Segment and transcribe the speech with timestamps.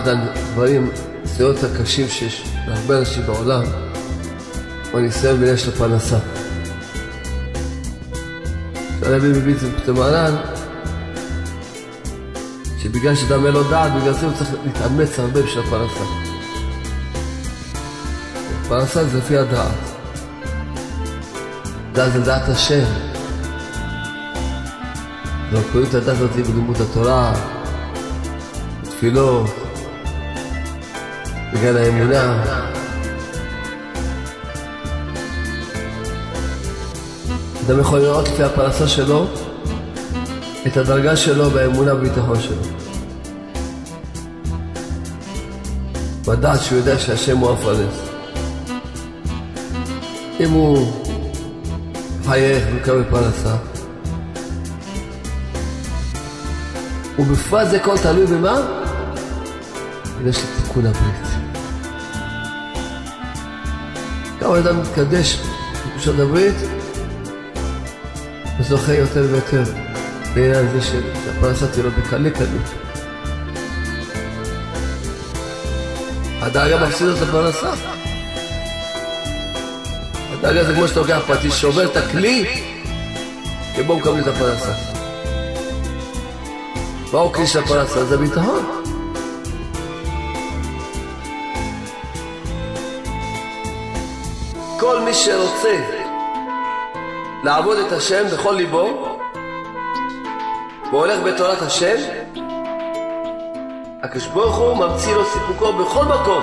[0.00, 0.90] אחד הדברים,
[1.20, 3.62] הניסיונות הקשים שיש להרבה אנשים בעולם,
[4.90, 6.18] הוא הניסיון בעניין של הפרנסה.
[9.02, 10.36] הרבי מביא את זה בכתב מרן,
[12.78, 16.04] שבגלל שאדם אין לו דעת, בגלל זה הוא צריך להתאמץ הרבה בשביל הפרנסה.
[18.68, 19.74] פרנסה זה לפי הדעת.
[21.92, 22.84] דעת זה דעת השם.
[25.52, 27.32] אנחנו קוראים את הדת הזאת בלימוד התורה,
[28.82, 29.59] בתפילות,
[31.52, 32.44] בגלל האמונה.
[37.66, 39.26] אדם יכול לראות לפי הפרנסה שלו
[40.66, 42.62] את הדרגה שלו באמונה ובביטחון שלו.
[46.26, 48.08] בדעת שהוא יודע שהשם הוא הפרנס.
[50.40, 50.92] אם הוא
[52.26, 53.56] חייך ומקבל פרנסה,
[57.18, 58.60] ובפרט זה כל תלוי במה?
[60.26, 61.39] יש לי תיקון הברית.
[64.40, 65.38] כמה אדם מתקדש
[65.86, 66.54] בקדושת הברית,
[68.60, 69.62] וזוכה יותר ויותר
[70.34, 72.70] בעניין זה שהפרנסה תהיה בקלי קלות.
[76.40, 77.70] הדאגה מפסיד את הפרנסה.
[80.32, 82.62] הדאגה זה כמו שאתה לוקח פטיש, שובר את הכלי,
[83.78, 84.72] ובו מקבלים את הפרנסה.
[87.12, 88.04] מהו כלי של הפרנסה?
[88.04, 88.79] זה ביטחון.
[95.10, 95.76] מי שרוצה
[97.44, 99.18] לעבוד את השם בכל ליבו,
[100.90, 101.96] והולך בתורת השם,
[104.02, 106.42] הקדוש ברוך הוא ממציא לו סיפוקו בכל מקום.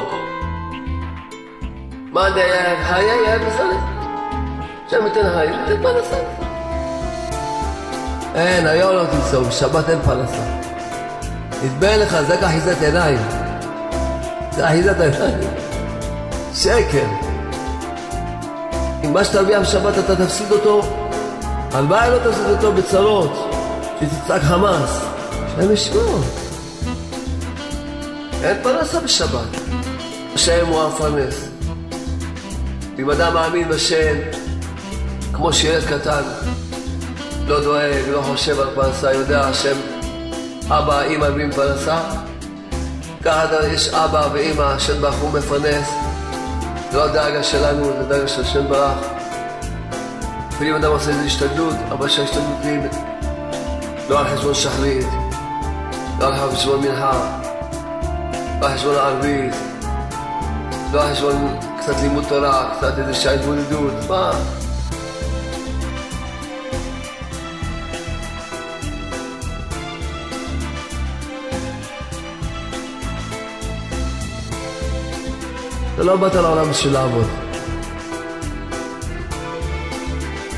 [2.11, 3.77] מה דהיה היה היה בסדר?
[4.89, 6.17] שם ייתן היה, ייתן פרנסה.
[8.35, 10.44] אין, היום לא תמצאו, בשבת אין פרנסה.
[11.63, 13.19] נדמה לך, זה כאחיזת עיניים.
[14.51, 15.39] זה אחיזת עיניים.
[16.53, 17.26] שקר.
[19.03, 20.81] אם מה שתרוויח בשבת אתה תפסיד אותו,
[21.72, 23.52] הלוואי לא תפסיד אותו בצרות,
[24.00, 25.02] שתצעק חמאס.
[25.58, 26.19] השם ישמור.
[28.44, 29.47] אין פרנסה בשבת.
[30.36, 31.47] השם הוא המפרנס.
[33.00, 34.16] אם אדם מאמין בשם,
[35.34, 36.22] כמו שילד קטן,
[37.47, 39.78] לא דואג, לא חושב על פרנסה, יודע השם,
[40.68, 42.00] אבא, אימא מביאים פרנסה,
[43.24, 45.90] ככה יש אבא ואימא, השם ברוך הוא מפרנס,
[46.94, 48.98] לא הדאגה שלנו, זה הדאגה של השם ברוך.
[50.59, 52.80] ואם אדם עושה איזו השתדלות, אבל שההשתדלות היא
[54.09, 55.08] לא על חשבון שחרית,
[56.20, 57.40] לא על חשבון מנחה,
[58.62, 59.53] לא על חשבון הערבית,
[60.94, 64.31] לא על חשבון קצת לימוד תורה, קצת איזה שעה התמודדות, מה?
[75.97, 77.25] אתה לא באת לעולם בשביל לעבוד.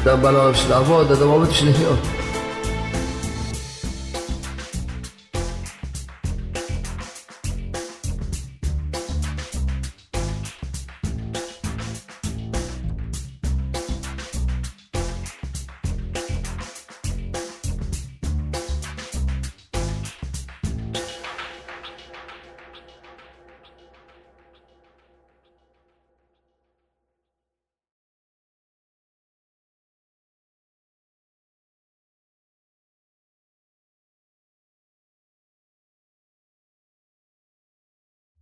[0.04, 2.19] אדם בא לעולם בשביל לעבוד, אדם עובד בשביל לחיות.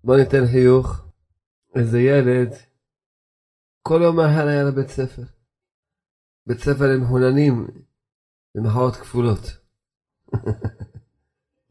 [0.07, 1.05] בוא ניתן חיוך.
[1.75, 2.53] איזה ילד,
[3.81, 5.21] כל יום מהר היה לבית ספר.
[6.45, 7.67] בית ספר למחוננים,
[8.55, 9.39] במחאות כפולות.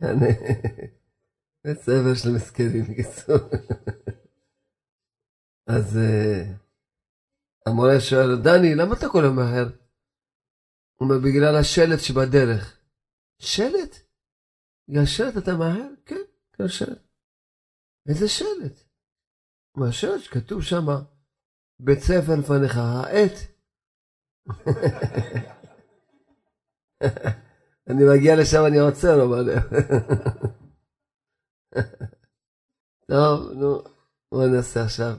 [1.65, 3.37] בית ספר של מסכנים, בקיצור.
[5.77, 5.99] אז
[7.67, 9.69] המורה שואל, דני, למה אתה כל יום מהר?
[10.97, 12.81] הוא אומר, בגלל השלט שבדרך.
[13.39, 13.97] שלט?
[14.89, 15.89] בגלל שלט אתה מהר?
[16.05, 16.23] כן,
[16.53, 17.06] בגלל שלט.
[18.09, 18.83] איזה שלט?
[19.77, 20.87] מה השלט שכתוב שם,
[21.81, 23.33] בית ספר לפניך, העט.
[27.91, 29.45] אני מגיע לשם, אני עוצר, אבל...
[33.11, 33.83] טוב, נו,
[34.33, 35.15] בוא נעשה עכשיו.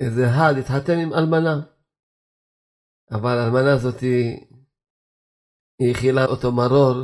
[0.00, 1.60] איזה אחד התחתן עם אלמנה,
[3.10, 6.96] אבל האלמנה הזאת היא הכילה אותו מרור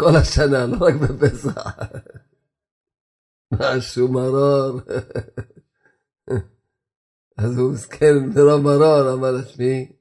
[0.00, 1.64] כל השנה, לא רק בפסח.
[3.52, 4.80] משהו מרור.
[7.36, 9.92] אז הוא מסכן מרוב מרור, אמר תשמעי,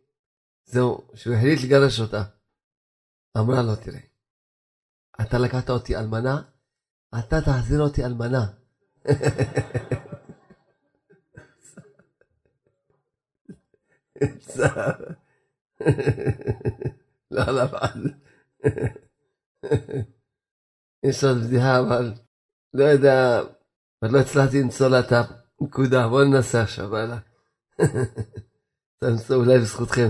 [0.65, 2.23] זהו, שהוא החליט לגרש אותה.
[3.37, 3.99] אמרה לו, תראה,
[5.21, 6.41] אתה לקחת אותי אלמנה,
[7.19, 8.45] אתה תחזיר אותי אלמנה.
[17.31, 17.63] לא, לא,
[21.03, 22.13] יש עוד בדיחה, אבל
[22.73, 23.41] לא יודע,
[24.01, 25.11] עוד לא הצלחתי למצוא לה את
[25.61, 27.17] הנקודה, בואו ננסה עכשיו, הלאה.
[28.99, 30.09] תמצאו אולי בזכותכם.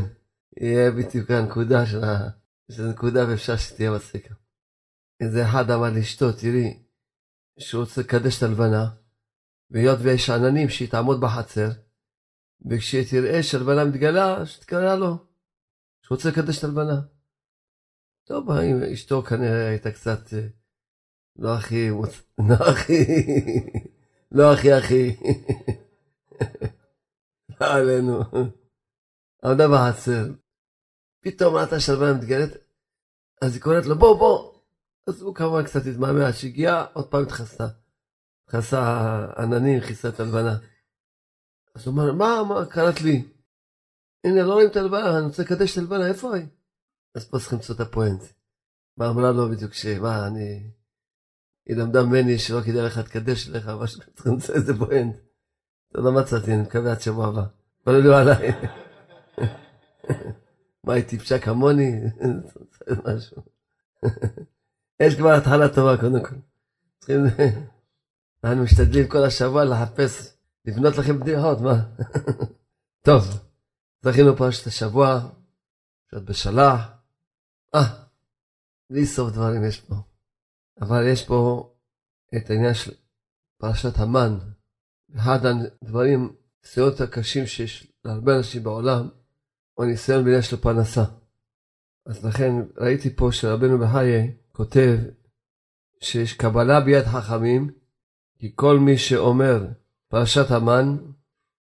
[0.57, 2.29] יהיה בדיוק הנקודה של ה...
[2.71, 4.33] שזו נקודה ואפשר שתהיה בסקר.
[5.19, 6.83] איזה אחד אמר לאשתו, תראי,
[7.59, 8.89] שהוא רוצה לקדש את הלבנה,
[9.71, 11.69] והיות ויש עננים שהיא תעמוד בחצר,
[12.69, 15.17] וכשהיא תראה שהלבנה מתגלה, שתקרא לו,
[16.05, 17.01] שהוא רוצה לקדש את הלבנה.
[18.27, 18.51] טוב,
[18.93, 20.47] אשתו כנראה הייתה קצת אה,
[21.41, 21.89] לא הכי,
[22.49, 23.05] לא הכי,
[24.31, 25.15] לא הכי הכי,
[27.61, 28.19] לא עלינו.
[29.45, 30.25] עמדה בחצר,
[31.21, 32.57] פתאום ראתה שהלבנה מתגלת,
[33.41, 34.53] אז היא קוראת לו בוא בוא,
[35.07, 37.67] אז הוא כמובן קצת התמהמה עד שהגיע, עוד פעם התחסה.
[38.45, 38.81] התחסה
[39.37, 40.57] עננים, כיסה את הלבנה.
[41.75, 43.31] אז הוא אמר, מה, מה קראת לי?
[44.23, 46.45] הנה, לא רואים את הלבנה, אני רוצה לקדש את הלבנה, איפה היא?
[47.15, 48.23] אז פה צריכים למצוא את הפואנט.
[48.97, 50.71] מה אמרה לו בדיוק שמה, אני...
[51.71, 55.15] היא למדה ממני שלא כדאי לך לקדש לך, משהו, צריכים למצוא איזה פואנט.
[55.95, 57.43] לא מצאתי, אני מקווה עד שבוע הבא.
[57.87, 58.51] אבל לא עליי.
[60.83, 62.01] מה, היא טיפשה כמוני?
[63.05, 63.41] משהו.
[65.03, 66.35] יש כבר התחלה טובה קודם כל.
[66.99, 67.25] צריכים...
[68.43, 70.33] אנחנו משתדלים כל השבוע לחפש,
[70.65, 71.83] לבנות לכם בדיחות, מה?
[73.01, 73.23] טוב,
[74.01, 75.19] זכינו פרשת השבוע,
[76.07, 76.91] קצת בשלח.
[77.75, 77.81] אה,
[78.89, 80.10] בלי סוף דברים יש פה.
[80.81, 81.71] אבל יש פה
[82.37, 82.91] את העניין של
[83.57, 84.37] פרשת המן.
[85.15, 89.09] אחד הדברים, הניסיונות הקשים שיש להרבה אנשים בעולם,
[89.73, 91.03] הוא ניסיון בעניין של פרנסה.
[92.05, 94.97] אז לכן ראיתי פה שרבנו בחיי כותב
[96.01, 97.71] שיש קבלה ביד חכמים,
[98.37, 99.67] כי כל מי שאומר
[100.09, 100.97] פרשת המן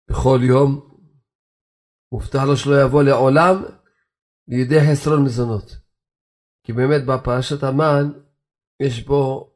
[0.10, 0.98] בכל יום,
[2.12, 3.64] מובטח לו שלא יבוא לעולם
[4.48, 5.78] לידי חסרון מזונות.
[6.64, 8.12] כי באמת בפרשת המן
[8.80, 9.54] יש בו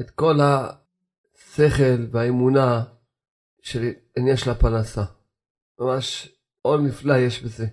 [0.00, 2.84] את כל השכל והאמונה
[3.62, 5.04] של עניין של הפרנסה.
[5.80, 7.66] ממש עול נפלא יש בזה.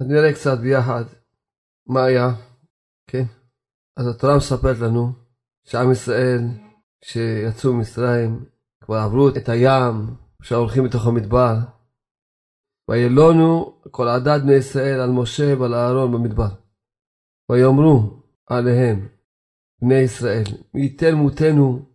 [0.00, 1.04] אז נראה קצת ביחד
[1.86, 2.28] מה היה,
[3.06, 3.24] כן?
[3.96, 5.12] אז התורה מספרת לנו
[5.64, 6.40] שעם ישראל,
[7.00, 8.44] כשיצאו ממצרים,
[8.80, 11.54] כבר עברו את הים, עכשיו הולכים בתוך המדבר.
[12.90, 16.48] וילונו כל עדת בני ישראל על משה ועל אהרון במדבר.
[17.50, 19.08] ויאמרו עליהם,
[19.82, 20.44] בני ישראל,
[20.74, 21.90] מי ייתן מותנו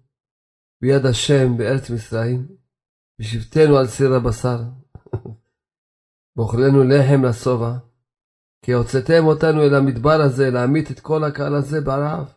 [0.82, 2.48] ביד השם בארץ מצרים,
[3.20, 4.60] ושבתנו על סיר הבשר,
[6.36, 7.78] ואוכלנו לחם לשובע,
[8.66, 12.34] כי הוצאתם אותנו אל המדבר הזה להמית את כל הקהל הזה ברעב.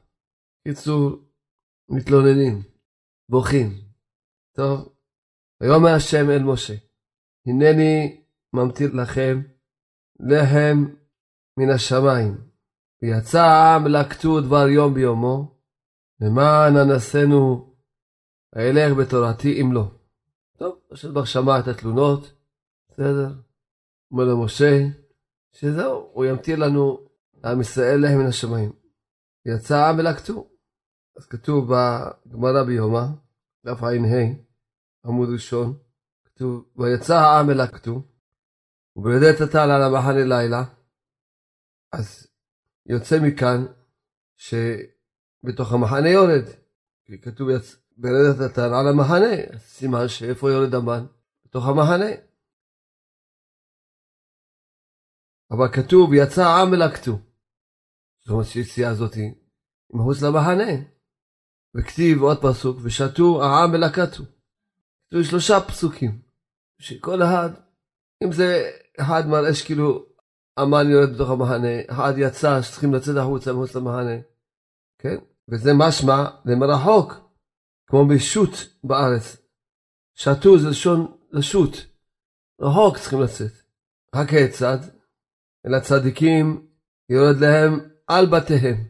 [0.68, 1.16] קיצור,
[1.90, 2.62] מתלוננים,
[3.28, 3.70] בוכים.
[4.56, 4.94] טוב,
[5.60, 6.74] ויאמר השם אל משה,
[7.46, 9.40] הנני ממתיר לכם
[10.20, 10.84] לחם
[11.58, 12.47] מן השמיים.
[13.02, 15.58] ויצא העם לקטו דבר יום ביומו,
[16.20, 17.74] למען אנסנו
[18.56, 19.90] אילך בתורתי אם לא.
[20.58, 22.32] טוב, השם כבר שמע את התלונות,
[22.88, 23.32] בסדר?
[24.10, 24.86] אומר למשה,
[25.52, 27.08] שזהו, הוא ימתיר לנו
[27.44, 28.72] לעם ישראל להם מן השמיים.
[29.46, 30.48] יצא העם ולקטו.
[31.16, 33.04] אז כתוב בגמרא ביומא,
[33.66, 33.88] דף ע"ה,
[35.06, 35.78] עמוד ראשון,
[36.24, 38.02] כתוב, ויצא העם ולקטו,
[38.96, 40.64] וברדת הטל על המחנה לילה,
[41.92, 42.27] אז
[42.88, 43.64] יוצא מכאן
[44.36, 46.44] שבתוך המחנה יורד,
[47.04, 47.76] כי כתוב יצ...
[48.00, 51.06] ברדת הטל על המחנה, סימן שאיפה יורד המן?
[51.44, 52.10] בתוך המחנה.
[55.50, 57.18] אבל כתוב יצא העם ולקטו.
[58.20, 59.16] זאת אומרת שהיציאה הזאת
[59.90, 60.72] מחוץ למחנה.
[61.74, 64.24] וכתיב עוד פסוק ושתו העם ולקטו.
[65.08, 66.20] כתוב שלושה פסוקים.
[66.78, 67.50] שכל אחד,
[68.24, 70.07] אם זה אחד מראה שכאילו
[70.58, 74.16] המן יורד בתוך המחנה, אחד יצא שצריכים לצאת החוצה מחוץ למחנה,
[74.98, 75.16] כן?
[75.48, 77.14] וזה משמע למרחוק,
[77.86, 78.50] כמו בשו"ת
[78.84, 79.36] בארץ.
[80.14, 81.76] שתו זה לשון לשו"ת,
[82.60, 83.52] רחוק צריכים לצאת.
[84.12, 84.78] הכיצד?
[85.66, 86.66] אל הצדיקים
[87.08, 88.84] יורד להם על בתיהם.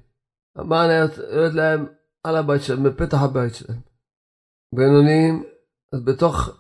[0.57, 0.89] המן
[1.33, 1.87] יורד להם
[2.23, 3.81] על הבית שלהם, בפתח הבית שלהם.
[4.75, 5.45] בינוניים,
[5.93, 6.51] אז בתוך,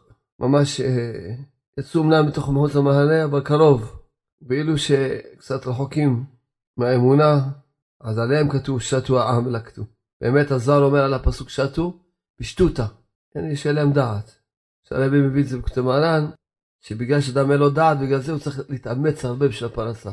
[0.40, 1.34] ממש אה,
[1.78, 3.97] יצאו אמנם בתוך מחוץ למחנה, אבל קרוב.
[4.42, 6.24] ואילו שקצת רחוקים
[6.76, 7.50] מהאמונה,
[8.00, 9.82] אז עליהם כתוב שתו העם ולקטו.
[10.20, 11.98] באמת הזר אומר על הפסוק שתו,
[12.40, 12.86] בשטותא.
[13.30, 14.40] כן, יש להם דעת.
[14.88, 16.30] שהרבי מביא את זה בכתב מרן,
[16.80, 20.10] שבגלל שאדם אין לו דעת, בגלל זה הוא צריך להתאמץ הרבה בשביל הפרנסה.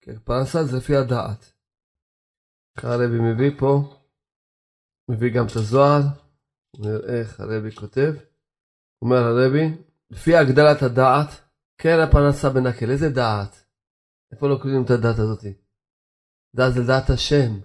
[0.00, 1.52] כן, פרנסה זה לפי הדעת.
[2.76, 3.98] הרבי מביא פה,
[5.08, 6.02] מביא גם את הזוהר,
[6.78, 8.14] נראה איך הרבי כותב.
[9.02, 9.78] אומר הרבי,
[10.10, 11.28] לפי הגדלת הדעת,
[11.78, 12.90] כן הפרנסה בנקל.
[12.90, 13.61] איזה דעת?
[14.32, 15.54] איפה לא קוראים את הדעת הזאתי?
[16.56, 17.60] דעת זה דעת השם.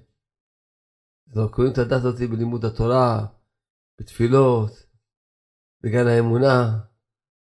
[1.35, 3.25] לא קוראים את הדעת הזאתי בלימוד התורה,
[3.99, 4.71] בתפילות,
[5.83, 6.79] בגן האמונה.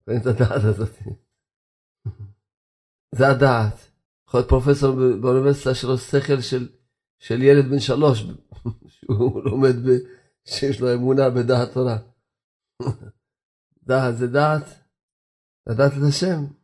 [0.06, 1.10] קוראים את הדעת הזאתי.
[3.16, 3.76] זה הדעת.
[4.28, 6.70] יכול להיות פרופסור באוניברסיטה שלו שכל של,
[7.20, 8.24] של ילד בן שלוש,
[8.94, 9.90] שהוא לומד, ב,
[10.46, 11.98] שיש לו אמונה בדעת תורה.
[13.88, 14.64] דעת זה דעת,
[15.68, 16.63] לדעת את השם.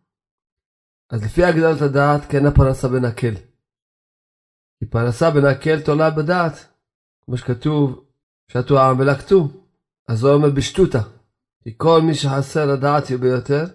[1.10, 3.34] אז לפי הגדלת הדעת, כן הפרנסה בנקל.
[4.80, 6.54] כי פרנסה בנקל תולה בדעת,
[7.26, 8.06] כמו שכתוב,
[8.48, 9.48] שתו העם ולקטו.
[10.08, 11.00] אז זה אומר בשטותא.
[11.64, 13.66] כי כל מי שחסר לדעת ביותר,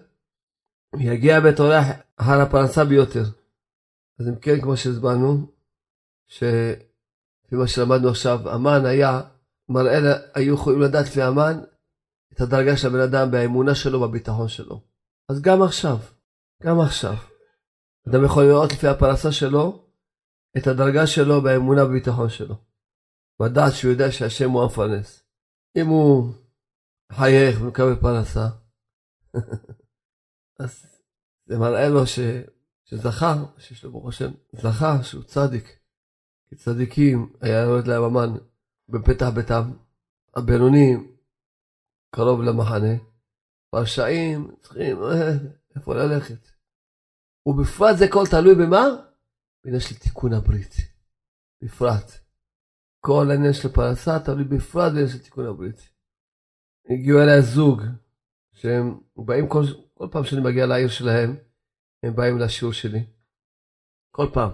[0.99, 1.81] יגיע בתורה
[2.17, 3.23] הר הפרנסה ביותר.
[4.19, 5.47] אז אם כן, כמו שהסברנו,
[6.27, 9.21] שלפי מה שלמדנו עכשיו, המן היה,
[9.69, 11.59] מראה, היו יכולים לדעת לפי המן
[12.33, 14.81] את הדרגה של הבן אדם באמונה שלו, בביטחון שלו.
[15.29, 15.97] אז גם עכשיו,
[16.63, 17.15] גם עכשיו,
[18.09, 19.85] אדם יכול לראות לפי הפרנסה שלו
[20.57, 22.55] את הדרגה שלו באמונה בביטחון שלו.
[23.41, 25.23] לדעת שהוא יודע שהשם הוא המפרנס.
[25.75, 26.33] אם הוא
[27.11, 28.47] חייך ומקבל פרנסה,
[30.59, 30.85] אז
[31.45, 32.19] זה מראה לו ש...
[32.85, 35.79] שזכה, שיש לו ברוך השם, זכה שהוא צדיק.
[36.49, 38.37] כי צדיקים היה יורד להם המן
[38.89, 39.71] בפתח ביתם,
[40.35, 41.15] הבינונים
[42.15, 42.93] קרוב למחנה,
[43.73, 44.97] והרשעים צריכים
[45.75, 46.47] איפה ללכת.
[47.45, 48.85] ובפרט זה כל תלוי במה?
[49.63, 50.73] בעניין של תיקון הברית.
[51.63, 52.11] בפרט.
[52.99, 55.89] כל העניין של פרנסה תלוי בפרט בעניין של תיקון הברית.
[56.89, 57.81] הגיעו אליי זוג,
[58.53, 59.63] שהם באים כל,
[59.93, 61.35] כל פעם שאני מגיע לעיר שלהם,
[62.03, 63.03] הם באים לשיעור שלי.
[64.11, 64.51] כל פעם.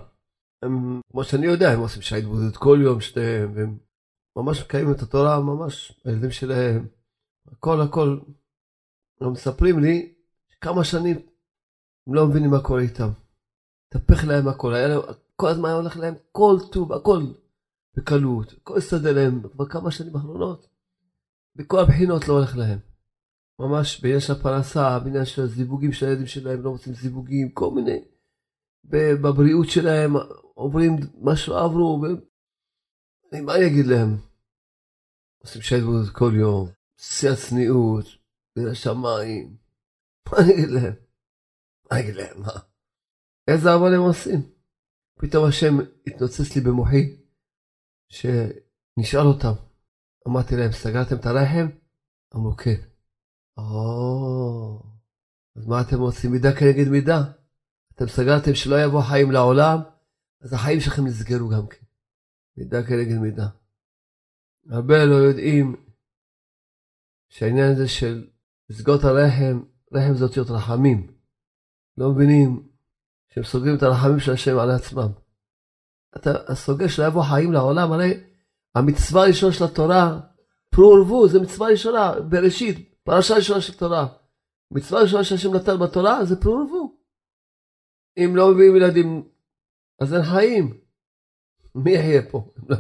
[0.62, 3.78] הם, כמו שאני יודע, הם עושים שעה התבודדות כל יום שניהם, והם
[4.36, 6.88] ממש מקיימים את התורה, ממש, הילדים שלהם,
[7.48, 8.20] הכל הכל.
[9.22, 10.14] הם מספרים לי
[10.62, 11.18] כמה שנים
[12.08, 13.10] הם לא מבינים מה קורה איתם.
[13.88, 15.00] התהפך להם הכל, היה להם,
[15.36, 17.24] כל הזמן היה הולך להם כל טוב, הכל
[17.98, 20.68] בקלות, הכל הסתדר להם כבר כמה שנים אחרונות.
[21.56, 22.80] בכל הבחינות לא הולך להם.
[23.60, 28.04] ממש בעניין של הפרנסה, בעניין של הזיווגים של הילדים שלהם, לא רוצים זיווגים, כל מיני.
[28.84, 30.14] בבריאות שלהם
[30.54, 32.04] עוברים מה שעברו,
[33.44, 34.18] מה אני אגיד להם?
[35.44, 38.06] עושים שייטבוד כל יום, שיא הצניעות,
[38.56, 39.61] בין השמיים,
[40.28, 40.94] מה אני אגיד להם?
[41.84, 42.42] מה אני אגיד להם?
[42.42, 42.52] מה?
[43.48, 44.42] איזה עבוד הם עושים?
[45.20, 47.18] פתאום השם התנוצץ לי במוחי,
[48.10, 49.54] שנשאל אותם.
[50.28, 51.68] אמרתי להם, סגרתם את הרחם?
[52.36, 52.82] אמרו כן.
[53.58, 54.84] או,
[55.56, 56.32] אז מה אתם עושים?
[56.32, 57.22] מידה כנגד מידה.
[57.96, 59.78] אתם סגרתם שלא יבוא חיים לעולם,
[60.42, 61.86] אז החיים שלכם נסגרו גם כן.
[62.58, 63.48] מידה כנגד מידה.
[64.70, 65.86] הרבה לא יודעים
[67.30, 68.28] שהעניין הזה של
[68.70, 69.64] לסגור את הרחם,
[69.94, 71.08] רחם זה אותיות רחמים.
[71.98, 72.68] לא מבינים
[73.30, 75.08] שהם סוגרים את הרחמים של השם על עצמם.
[76.16, 78.24] אתה סוגר שלא יבוא חיים לעולם, הרי
[78.76, 80.20] המצווה הראשונה של התורה,
[80.70, 84.08] פרו ורבו, זה מצווה ראשונה, בראשית, פרשה ראשונה של תורה.
[84.72, 86.98] מצווה ראשונה שהשם נתן בתורה זה פרו ורבו.
[88.18, 89.30] אם לא מביאים ילדים,
[90.02, 90.82] אז אין חיים.
[91.76, 92.54] מי יחיה פה?
[92.70, 92.78] לא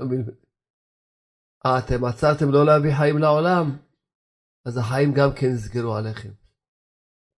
[1.66, 3.78] אה, אתם עצרתם לא להביא חיים לעולם?
[4.66, 6.30] אז החיים גם כן נסגרו עליכם.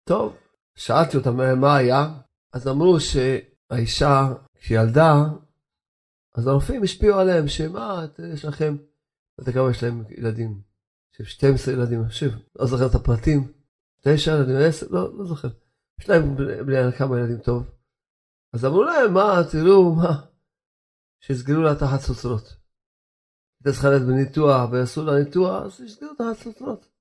[0.04, 0.38] טוב,
[0.76, 2.20] שאלתי אותם מה היה,
[2.54, 5.14] אז אמרו שהאישה, כשהיא ילדה,
[6.36, 8.76] אז הרופאים השפיעו עליהם, שמה, יש לכם,
[9.38, 10.62] לא יודע כמה יש להם ילדים.
[11.20, 13.52] יש 12 ילדים, שוב, לא זוכר את הפרטים,
[14.02, 15.48] 9 ילדים, 10, לא, לא זוכר.
[16.00, 17.64] יש להם בני כמה ילדים טוב.
[18.54, 20.26] אז אמרו להם, מה, תראו, מה,
[21.20, 22.56] שיסגרו לה תחת סוצרות.
[23.60, 26.93] הייתה צריכה להיות בניתוח ויעשו לה ניתוח, אז יסגרו תחת סוצרות.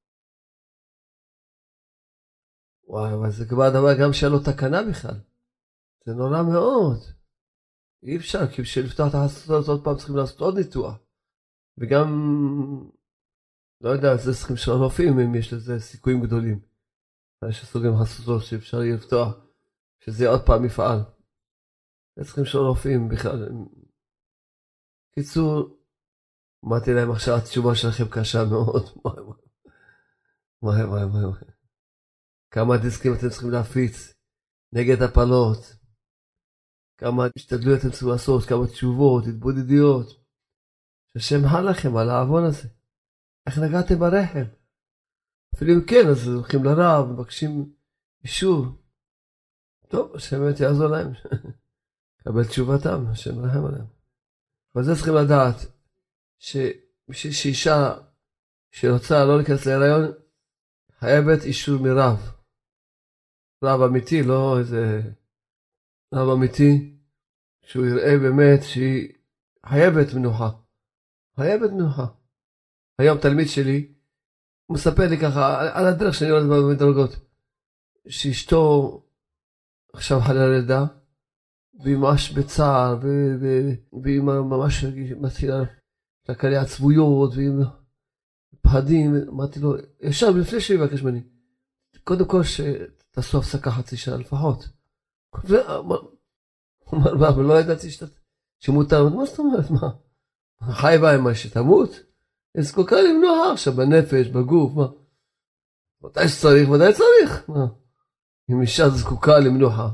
[2.88, 5.14] וואי, אבל זה כבר דבר גם שהיה לו תקנה בכלל.
[6.06, 6.98] זה נורא מאוד.
[8.02, 10.94] אי אפשר, כי בשביל לפתוח תחת סוצרות עוד פעם צריכים לעשות עוד ניתוח.
[11.78, 12.08] וגם
[13.80, 16.60] לא יודע, זה צריכים של הרופאים, אם יש לזה סיכויים גדולים.
[17.48, 19.34] יש סוגים חסותות שאפשר יהיה לפתוח,
[20.00, 20.98] שזה עוד פעם מפעל.
[22.16, 23.48] זה צריכים של הרופאים בכלל.
[25.14, 25.76] קיצור,
[26.64, 28.82] אמרתי להם עכשיו התשובה שלכם קשה מאוד.
[30.62, 31.51] וואי וואי וואי וואי.
[32.52, 34.14] כמה דיסקים אתם צריכים להפיץ
[34.72, 35.76] נגד הפלות.
[36.98, 40.06] כמה השתדלויות אתם צריכים לעשות, כמה תשובות, התבודדויות.
[41.12, 42.68] שהשם חל לכם על העוון הזה.
[43.46, 44.46] איך נגעתם ברחם?
[45.54, 47.74] אפילו אם כן, אז הולכים לרב, מבקשים
[48.24, 48.66] אישור.
[49.88, 51.12] טוב, השם באמת יעזור להם.
[52.24, 53.86] קבל תשובתם, השם רחם עליהם.
[54.74, 55.56] אבל זה צריכים לדעת,
[57.12, 57.94] שאישה
[58.70, 60.12] שרוצה לא להיכנס להיריון,
[60.98, 62.41] חייבת אישור מרב.
[63.62, 65.02] רב אמיתי, לא איזה
[66.14, 66.96] רב אמיתי,
[67.62, 69.12] שהוא יראה באמת שהיא
[69.66, 70.50] חייבת מנוחה.
[71.36, 72.06] חייבת מנוחה.
[72.98, 73.92] היום תלמיד שלי,
[74.66, 77.16] הוא מספר לי ככה, על הדרך שאני יורד במדרגות,
[78.08, 79.02] שאשתו
[79.92, 80.84] עכשיו חלה לידה,
[81.80, 82.98] והיא ממש בצער,
[84.02, 84.84] והיא ממש
[85.20, 85.62] מתחילה
[86.28, 87.50] לקרוא לי עצבויות, והיא
[88.62, 91.22] פחדים, אמרתי לו, ישר לפני שהוא יבקש ממני,
[92.04, 92.42] קודם כל
[93.12, 94.68] שתעשו הפסקה חצי שנה לפחות.
[95.30, 97.88] הוא אמר, מה, ולא ידעתי
[98.58, 99.88] שמותר, מה זאת אומרת, מה?
[100.72, 101.90] חי בה עם מה שתמות?
[102.54, 104.86] היא זקוקה למנוחה עכשיו בנפש, בגוף, מה?
[106.02, 107.66] מתי שצריך, מתי צריך, מה?
[108.50, 109.88] אם אישה זקוקה למנוחה,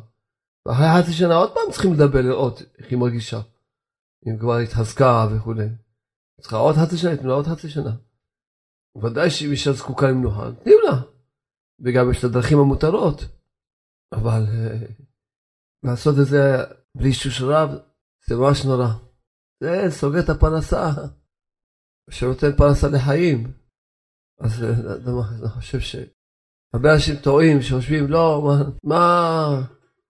[0.67, 3.41] ואחרי חצי שנה עוד פעם צריכים לדבר, לראות איך היא מרגישה.
[4.27, 5.69] אם כבר התחזקה וכולי.
[6.41, 7.97] צריכה עוד חצי שנה, תנו עוד חצי שנה.
[9.03, 11.18] ודאי שאם אישה זקוקה למנוחה, נותנים לה.
[11.81, 13.25] וגם יש את הדרכים המותרות.
[14.13, 15.03] אבל uh,
[15.83, 16.57] לעשות את זה
[16.97, 17.71] בלי אישוש רב,
[18.29, 18.89] זה ממש נורא.
[19.63, 20.91] זה סוגר את הפרנסה,
[22.11, 23.53] שנותן פרנסה לחיים.
[24.41, 24.67] אז uh,
[25.43, 25.97] אני חושב ש...
[26.75, 29.47] הרבה אנשים טועים, שחושבים, לא, מה, מה,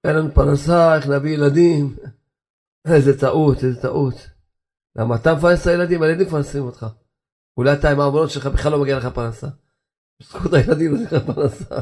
[0.04, 1.96] אין לנו פרנסה, איך נביא ילדים?
[2.94, 4.14] איזה טעות, איזה טעות.
[4.96, 6.86] למה אתה מפרנס את הילדים, הילדים מפרנסים אותך.
[7.56, 9.46] אולי אתה עם הארמונות שלך בכלל לא מגיע לך פרנסה.
[10.20, 11.80] בזכות הילדים לא לך פרנסה.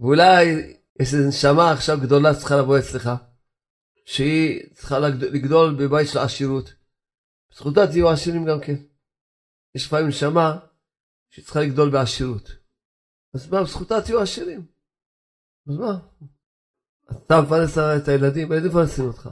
[0.00, 0.44] ואולי
[1.00, 3.10] איזו נשמה עכשיו גדולה שצריכה לבוא אצלך,
[4.06, 6.74] שהיא צריכה לגדול בבית של עשירות.
[7.50, 8.76] בזכותה תהיו עשירים גם כן.
[9.74, 10.58] יש לפעמים נשמה
[11.30, 12.50] שהיא צריכה לגדול בעשירות.
[13.34, 14.66] אז מה, בזכותה תהיו עשירים.
[15.66, 15.98] אז מה?
[17.10, 19.28] אתה מפרנס את הילדים, הילדים מפרנסים אותך.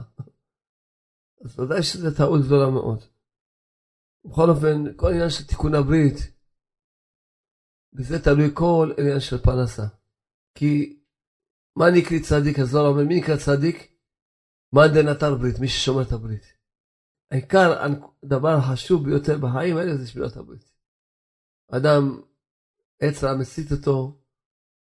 [1.45, 2.99] אז ודאי שזו טעות גדולה מאוד.
[4.25, 6.32] בכל אופן, כל עניין של תיקון הברית,
[7.95, 9.83] וזה תלוי כל עניין של פרנסה.
[10.55, 10.99] כי
[11.75, 12.59] מה נקרא צדיק?
[12.59, 13.93] הזוהר אומר, מי נקרא צדיק?
[14.73, 16.53] מאן דנתר ברית, מי ששומר את הברית.
[17.31, 17.83] העיקר,
[18.23, 20.71] הדבר החשוב ביותר בחיים האלה זה שמירת הברית.
[21.71, 22.21] אדם,
[22.99, 24.21] עץ רע מסית אותו,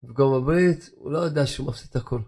[0.05, 2.21] ופגום בברית, הוא לא יודע שהוא מפסיד את הכל.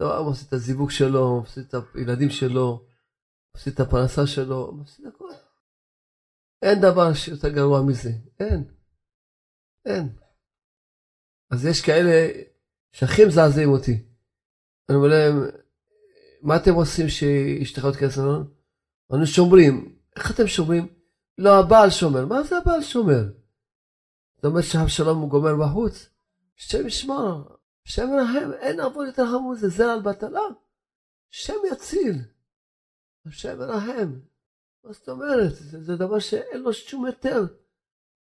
[0.00, 2.86] לא, הוא מפסיד את הזיווג שלו, הוא מפסיד את הילדים שלו,
[3.56, 5.28] מפסיד את הפרנסה שלו, מפסיד הכל.
[6.62, 8.79] אין דבר שיותר גרוע מזה, אין.
[9.86, 10.08] אין.
[11.50, 12.28] אז יש כאלה
[12.92, 14.04] שהכי מזעזעים אותי.
[14.88, 15.50] אני אומר להם,
[16.42, 18.50] מה אתם עושים שאשתך לא תיכנס לארון?
[19.12, 19.96] אנו שומרים.
[20.16, 20.88] איך אתם שומרים?
[21.38, 22.26] לא, הבעל שומר.
[22.26, 23.22] מה זה הבעל שומר?
[24.36, 26.08] זאת אומרת שאבשלום הוא גומר בחוץ?
[26.58, 27.56] השם ישמור.
[27.86, 30.40] השם ירחם, אין עבוד יותר חמור זה זרע על בטלה.
[31.32, 32.16] השם יציל.
[33.26, 34.18] השם ירחם.
[34.84, 35.54] מה זאת אומרת?
[35.54, 37.44] זה, זה דבר שאין לו שום היתר.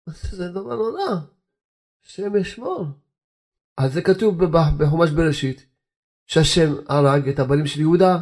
[0.05, 1.15] זה דבר נורא.
[2.05, 2.85] השם ישמור.
[3.77, 4.45] אז זה כתוב
[4.77, 5.65] בחומש בראשית,
[6.27, 8.17] שהשם הרג את הבנים של יהודה,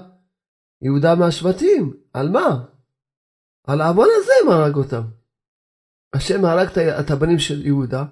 [0.81, 1.93] יהודה מהשבטים.
[2.13, 2.65] על מה?
[3.63, 5.01] על העוון הזה הם הרג אותם.
[6.13, 8.05] השם הרג את הבנים של יהודה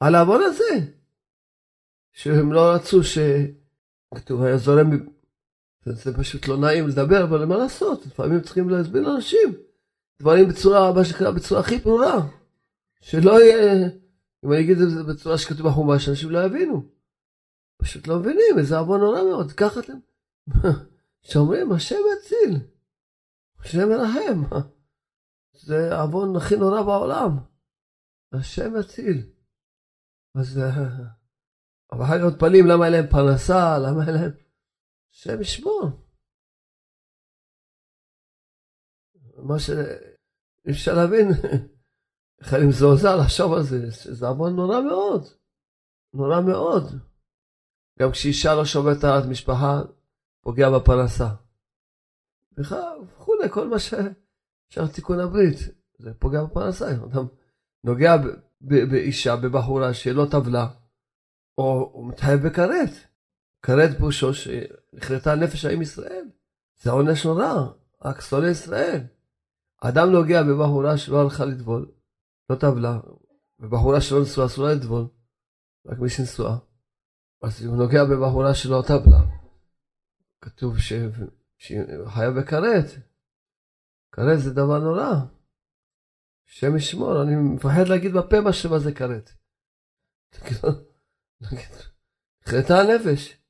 [0.00, 0.86] על העוון הזה.
[2.12, 3.18] שהם לא רצו ש...
[4.14, 4.90] כתוב, היה זורם
[5.84, 8.06] זה פשוט לא נעים לדבר, אבל מה לעשות?
[8.06, 9.54] לפעמים צריכים להסביר לאנשים
[10.20, 12.26] דברים בצורה, מה שנקרא, בצורה הכי ברורה.
[13.00, 13.88] שלא יהיה,
[14.46, 16.76] אם אני אגיד את זה בצורה שכתוב בחומש, אנשים לא יבינו.
[17.82, 19.52] פשוט לא מבינים, איזה עוון נורא מאוד.
[19.52, 19.98] ככה אתם
[21.28, 22.54] שאומרים, השם יציל.
[23.58, 24.56] השם ירחם.
[25.52, 27.32] זה העוון הכי נורא בעולם.
[28.32, 29.32] השם יציל.
[30.40, 30.60] אז...
[31.92, 34.32] אבל אחר כך מתפלאים למה אין להם פרנסה, למה אין להם...
[35.12, 35.82] השם ישמור.
[39.48, 41.26] מה שאי אפשר להבין,
[42.40, 45.26] איך אני מזועזע לחשוב על זה, זה עוון נורא מאוד,
[46.14, 46.84] נורא מאוד.
[47.98, 49.82] גם כשאישה לא שומרת על משפחה,
[50.40, 51.28] פוגע בפרנסה.
[52.58, 55.58] וכולי, כל מה שאפשר תיקון הברית,
[55.98, 56.90] זה פוגע בפרנסה.
[56.90, 57.26] אדם
[57.84, 58.16] נוגע
[58.60, 60.66] באישה, בבחורה שלא טבלה,
[61.58, 62.90] או הוא מתחייב בכרת.
[63.62, 66.24] כרת פירושו שנכרתה נפש האם ישראל.
[66.82, 67.66] זה עונש נורא,
[68.04, 69.00] רק שונא ישראל.
[69.80, 71.90] אדם נוגע בבחורה שלא הלכה לטבול,
[72.50, 73.00] לא טבלה,
[73.58, 75.06] בבחורה שלא נשואה אסור לה לטבול,
[75.86, 76.58] רק מי שנשואה.
[77.42, 79.20] אז הוא נוגע בבחורה שלא טבלה.
[80.40, 80.92] כתוב ש...
[82.38, 82.84] בכרת.
[84.12, 85.12] כרת זה דבר נורא.
[86.48, 89.30] השם ישמור, אני מפחד להגיד בפה מה שמה זה כרת.
[92.40, 93.42] נכרתה הנפש.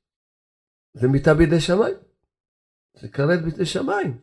[0.94, 1.96] זה מיטה בידי שמיים.
[3.00, 4.20] זה כרת בידי שמיים.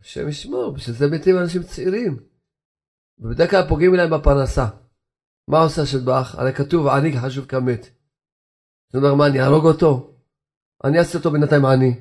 [0.00, 2.29] השם ישמור, בשביל זה מתים אנשים צעירים.
[3.20, 4.66] ובדרך כלל פוגעים להם בפרנסה.
[5.48, 6.34] מה עושה השטבח?
[6.38, 7.88] הרי כתוב עני חשוב כמת.
[8.92, 10.14] זאת אומרת, מה, אני אהרוג אותו?
[10.84, 12.00] אני אעשה אותו בינתיים עני.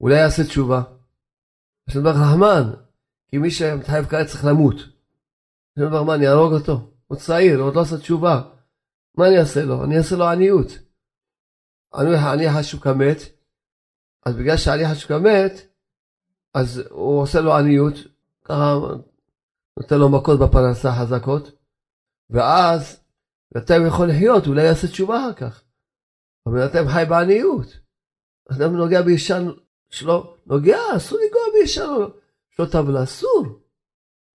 [0.00, 0.82] אולי יעשה תשובה.
[1.88, 2.70] השטבח רחמן,
[3.28, 4.76] כי מי שמתחייב כעת צריך למות.
[5.78, 6.90] השטבח מה, אני אהרוג אותו?
[7.06, 8.42] הוא צעיר, הוא עוד לא עשה תשובה.
[9.14, 9.84] מה אני אעשה לו?
[9.84, 10.66] אני אעשה לו עניות.
[11.94, 13.16] אני חשוב כמת,
[14.26, 15.52] אז בגלל שאני חשוב כמת,
[16.54, 17.94] אז הוא עושה לו עניות,
[18.44, 18.74] ככה
[19.78, 21.50] נותן לו מכות בפרנסה חזקות,
[22.30, 23.04] ואז
[23.54, 25.64] בינתיים יכול לחיות, אולי יעשה תשובה אחר כך.
[26.46, 27.66] אבל בינתיים חי בעניות.
[28.50, 29.38] אדם נוגע באישה
[29.90, 31.86] שלו, נוגע, אסור לנגוע באישה,
[32.52, 33.60] יש לו טבלה, אסור.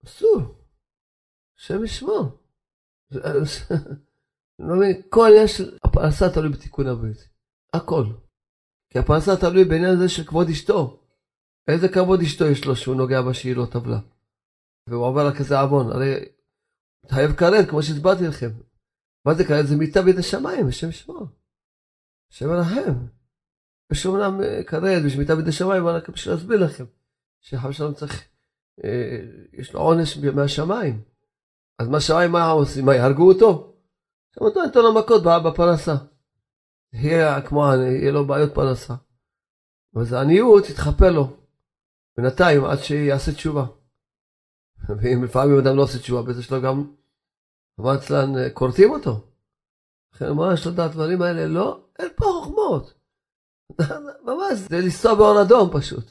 [0.05, 0.41] אסור.
[1.59, 2.39] השם ישמור.
[4.59, 7.29] לא כל של הפרנסה תלוי בתיקון הברית.
[7.73, 8.05] הכל.
[8.91, 11.01] כי הפרנסה תלוי בעניין הזה של כבוד אשתו.
[11.69, 13.99] איזה כבוד אשתו יש לו שהוא נוגע בה שהיא לא טבלה.
[14.87, 15.93] והוא עובר על כזה עוון.
[15.93, 16.15] הרי
[17.11, 18.51] חייב כרת, כמו שהסברתי לכם.
[19.27, 19.67] מה זה כרת?
[19.67, 21.27] זה מיטה בידי שמיים, השם ישמור.
[22.31, 23.07] השם מרחם.
[23.93, 26.85] יש אומנם אה, כרת ושמיטה בידי שמיים, אבל רק בשביל להסביר לכם.
[27.41, 28.25] שחב שלום צריך,
[28.85, 29.21] אה,
[29.53, 31.03] יש לו עונש מהשמיים.
[31.79, 32.85] אז מה שמיים מה עושים?
[32.85, 33.77] מה, יהרגו אותו?
[34.31, 35.95] עכשיו אותו נתן לו מכות בפרנסה.
[36.93, 38.95] יהיה כמו, יהיה לו בעיות פרנסה.
[39.97, 41.37] אז העניות תתחפה לו.
[42.17, 43.67] בינתיים עד שיעשה תשובה.
[44.89, 46.85] ואם לפעמים אדם לא עושה תשובה, בזה שלו גם
[47.95, 49.27] אצלן אה, כורתים אותו.
[50.15, 51.47] לכן מה יש לדעת דברים האלה?
[51.47, 52.95] לא, אין פה חוכמות.
[54.27, 56.11] ממש, זה לנסוע באור אדום פשוט.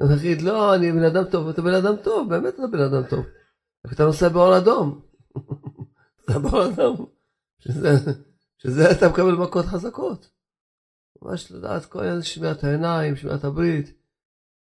[0.00, 3.26] נגיד, לא, אני בן אדם טוב, אתה בן אדם טוב, באמת אתה בן אדם טוב.
[3.86, 5.00] רק אתה נוסע באור אדום.
[6.24, 7.06] אתה באור אדום.
[7.58, 7.88] שזה,
[8.58, 10.30] שזה אתה מקבל מכות חזקות.
[11.22, 13.92] ממש לדעת כל עניין שמיעת העיניים, שמיעת הברית.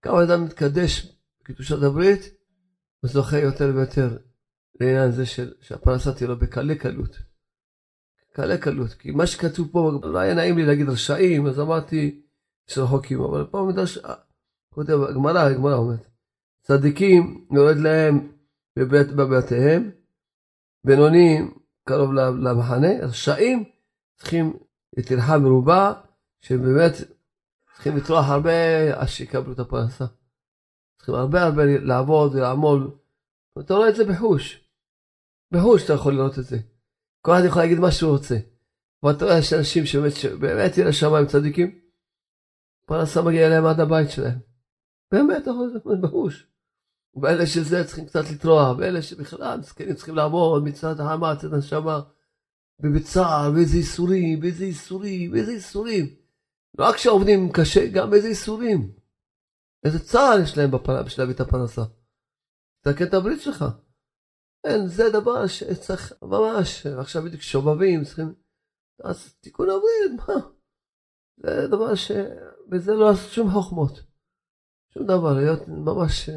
[0.02, 2.22] כמה אדם מתקדש בקדושת הברית,
[3.04, 4.18] הוא זוכה יותר ויותר
[4.80, 7.18] לעניין זה של, שהפרנסה תהיה לו בקלי קלות.
[8.34, 12.22] קלי קלות, כי מה שכתוב פה, לא היה נעים לי להגיד רשעים, אז אמרתי
[12.68, 13.98] שרחוקים, אבל פה מדרש,
[14.70, 16.08] כותב, הגמרא, הגמרא אומרת,
[16.62, 18.32] צדיקים יורד להם
[18.80, 19.92] בבית, בבתיהם,
[20.84, 21.54] בינונים
[21.88, 23.64] קרוב למחנה, רשעים
[24.16, 24.54] צריכים
[24.98, 25.94] לטרחה מרובה,
[26.42, 26.94] שבאמת
[27.74, 28.52] צריכים לטרוח הרבה
[29.00, 30.06] עד שיקבלו את הפרנסה.
[31.04, 32.92] צריכים הרבה הרבה לעבוד ולעמול.
[33.60, 34.68] אתה רואה את זה בחוש.
[35.52, 36.58] בחוש אתה יכול לראות את זה.
[37.22, 38.38] כל אחד יכול להגיד מה שהוא רוצה.
[39.04, 41.80] ואתה רואה שאנשים שבאמת, שבאמת ירא שמיים צדיקים,
[42.86, 44.40] פרנסה מגיעה אליהם עד הבית שלהם.
[45.12, 46.48] באמת, אתה לראות בחוש.
[47.22, 52.02] ואלה שזה צריכים קצת לטרוח, ואלה שבכלל מסכנים צריכים לעמוד מצד החמה, מצד הנשמה,
[52.80, 56.06] ובצער, באיזה ייסורים, באיזה ייסורים, באיזה ייסורים.
[56.78, 59.03] לא רק שעובדים קשה, גם באיזה ייסורים.
[59.86, 61.04] איזה צער יש להם בפר...
[61.04, 61.82] בשביל להביא את הפרנסה.
[62.82, 63.66] תקן את הברית שלך.
[64.64, 68.34] אין, זה דבר שצריך ממש, עכשיו בדיוק שובבים, צריכים...
[69.04, 70.50] אז תיקון הברית, מה?
[71.38, 72.12] זה דבר ש...
[72.70, 73.92] בזה לא עשו שום חוכמות.
[74.94, 76.30] שום דבר, להיות ממש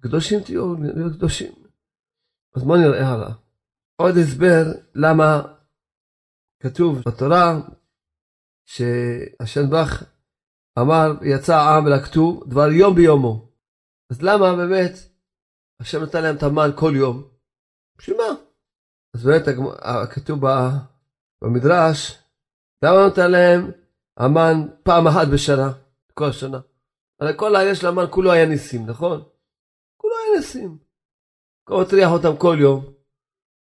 [0.00, 1.52] קדושים תהיו, להיות קדושים.
[2.56, 3.32] אז בואו נראה הלאה.
[3.96, 5.42] עוד הסבר למה
[6.62, 7.60] כתוב בתורה
[8.64, 10.04] שהשם ברך
[10.78, 13.48] אמר, יצא העם ולקטו דבר יום ביומו.
[14.10, 14.92] אז למה באמת
[15.80, 17.28] השם נתן להם את המן כל יום?
[17.98, 18.34] בשביל מה?
[19.14, 19.42] אז באמת
[20.10, 20.40] כתוב
[21.44, 22.18] במדרש,
[22.84, 23.70] למה נתן להם
[24.16, 25.72] המן פעם אחת בשנה,
[26.14, 26.60] כל השנה?
[27.20, 29.22] הרי כל העניין של המן כולו היה ניסים, נכון?
[29.96, 30.78] כולו היה ניסים.
[31.64, 32.92] כל מטריח אותם כל יום.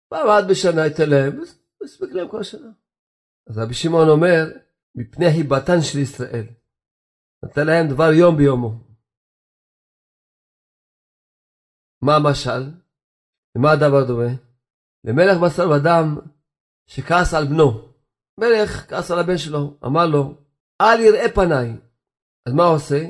[0.09, 1.41] פעם אחת בשנה ייתן להם,
[1.83, 2.71] מספיק להם כל השנה.
[3.51, 4.45] אז רבי שמעון אומר,
[4.95, 6.47] מפני חיבתן של ישראל.
[7.45, 8.71] נתן להם דבר יום ביומו.
[12.03, 12.63] מה המשל?
[13.57, 14.33] למה הדבר דומה?
[15.05, 16.19] למלך בשר ודם
[16.87, 17.91] שכעס על בנו.
[18.41, 20.35] מלך כעס על הבן שלו, אמר לו,
[20.81, 21.77] אל יראה פניי.
[22.47, 23.01] אז מה הוא עושה?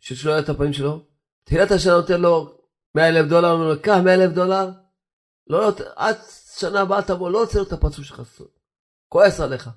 [0.00, 1.04] בשביל שלא יראה את הפנים שלו?
[1.44, 2.58] תחילת השנה נותן לו
[2.94, 4.70] 100 אלף דולר, אומר לו, קח 100 אלף דולר,
[5.46, 6.16] לא, לא, עד
[6.58, 8.22] שנה הבאה תבוא, לא רוצה לראות את הפרצוף שלך,
[9.08, 9.70] כועס עליך.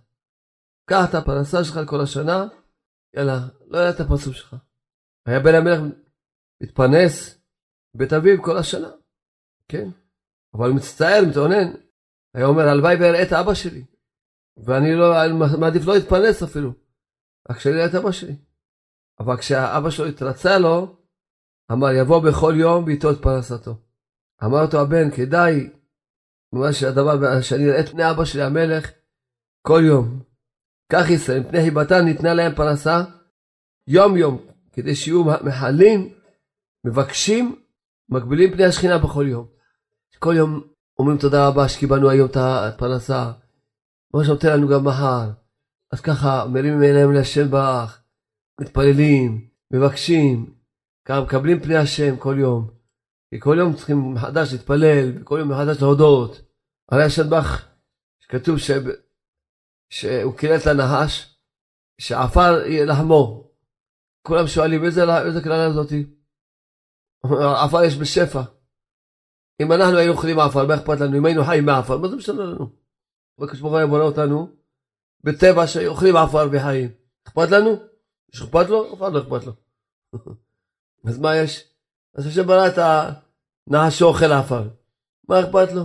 [0.89, 2.45] קח את הפרנסה שלך כל השנה,
[3.13, 4.55] יאללה, לא יראה את הפרצוף שלך.
[5.25, 5.79] היה בן המלך
[6.63, 7.41] מתפרנס
[7.95, 8.89] בבית אביו כל השנה,
[9.67, 9.89] כן?
[10.53, 11.71] אבל מצטער, מתאונן.
[12.33, 13.85] היה אומר, הלוואי ואראה את אבא שלי.
[14.57, 15.13] ואני לא,
[15.59, 16.73] מעדיף לא להתפרנס אפילו.
[17.49, 18.35] רק שאני אראה את אבא שלי.
[19.19, 20.95] אבל כשהאבא שלו התרצה לו,
[21.71, 23.75] אמר, יבוא בכל יום ואיתו את פרנסתו.
[24.43, 25.69] אמר אותו הבן, כדאי,
[26.53, 28.91] ממש הדבר, שאני אראה את פני אבא שלי המלך
[29.67, 30.28] כל יום.
[30.89, 33.03] כך ישראל, מפני חיבתן ניתנה להם פרנסה
[33.87, 34.37] יום יום,
[34.71, 36.13] כדי שיהיו מחלים,
[36.85, 37.55] מבקשים,
[38.09, 39.47] מגבילים פני השכינה בכל יום.
[40.19, 40.61] כל יום
[40.99, 43.31] אומרים תודה רבה שקיבלנו היום את הפרנסה,
[44.11, 45.29] כמו שנותן לנו גם מחר.
[45.91, 48.03] אז ככה מרימים עיניהם להשם ברך,
[48.61, 50.53] מתפללים, מבקשים,
[51.05, 52.69] ככה מקבלים פני השם כל יום.
[53.29, 56.41] כי כל יום צריכים מחדש להתפלל, וכל יום מחדש להודות.
[56.91, 57.67] הרי השם ברך,
[58.19, 58.71] שכתוב ש...
[59.89, 61.35] שהוא קילל את הנחש,
[61.97, 63.49] שעפר לחמו.
[64.21, 66.05] כולם שואלים איזה, איזה קללה זאתי?
[67.65, 68.41] עפר יש בשפע.
[69.61, 71.17] אם אנחנו היינו אוכלים עפר, מה אכפת לנו?
[71.17, 72.69] אם היינו חיים מעפר, מה זה משנה לנו?
[73.37, 74.55] הקדוש ברוך הוא בורא אותנו
[75.23, 76.89] בטבע שאוכלים עפר וחיים.
[77.27, 77.75] אכפת לנו?
[78.33, 78.93] יש אכפת לו?
[78.93, 79.53] אף אחד לא אכפת לו.
[81.07, 81.67] אז מה יש?
[82.15, 84.67] אז השם ברא את הנחש שאוכל עפר.
[85.29, 85.83] מה אכפת לו?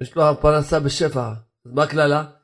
[0.00, 1.32] יש לו פרנסה בשפע.
[1.64, 2.37] אז מה הקללה?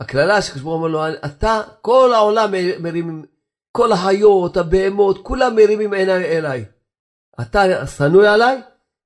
[0.00, 3.24] הקללה שקשור אומר לו, אתה, כל העולם מרימים,
[3.72, 6.64] כל החיות, הבהמות, כולם מרימים עיניים אליי.
[7.40, 8.62] אתה שנוא עליי?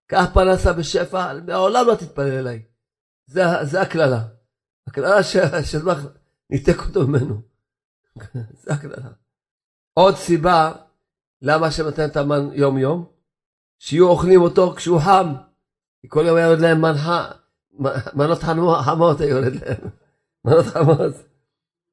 [0.06, 2.62] קח פרנסה בשפע, העולם לא תתפלל אליי.
[3.26, 4.22] זה, זה הקללה.
[4.86, 5.98] הקללה שהזבח
[6.50, 7.40] ניתק אותו ממנו.
[8.62, 9.08] זה הקללה.
[9.94, 10.72] עוד סיבה
[11.42, 13.06] למה שנותן את המן יום יום,
[13.78, 15.34] שיהיו אוכלים אותו כשהוא חם.
[16.08, 17.30] כל יום היה יורד להם מנחה,
[18.14, 18.42] מנות
[18.82, 19.90] חמות היה יורד להם.
[20.44, 21.14] מנות חמות.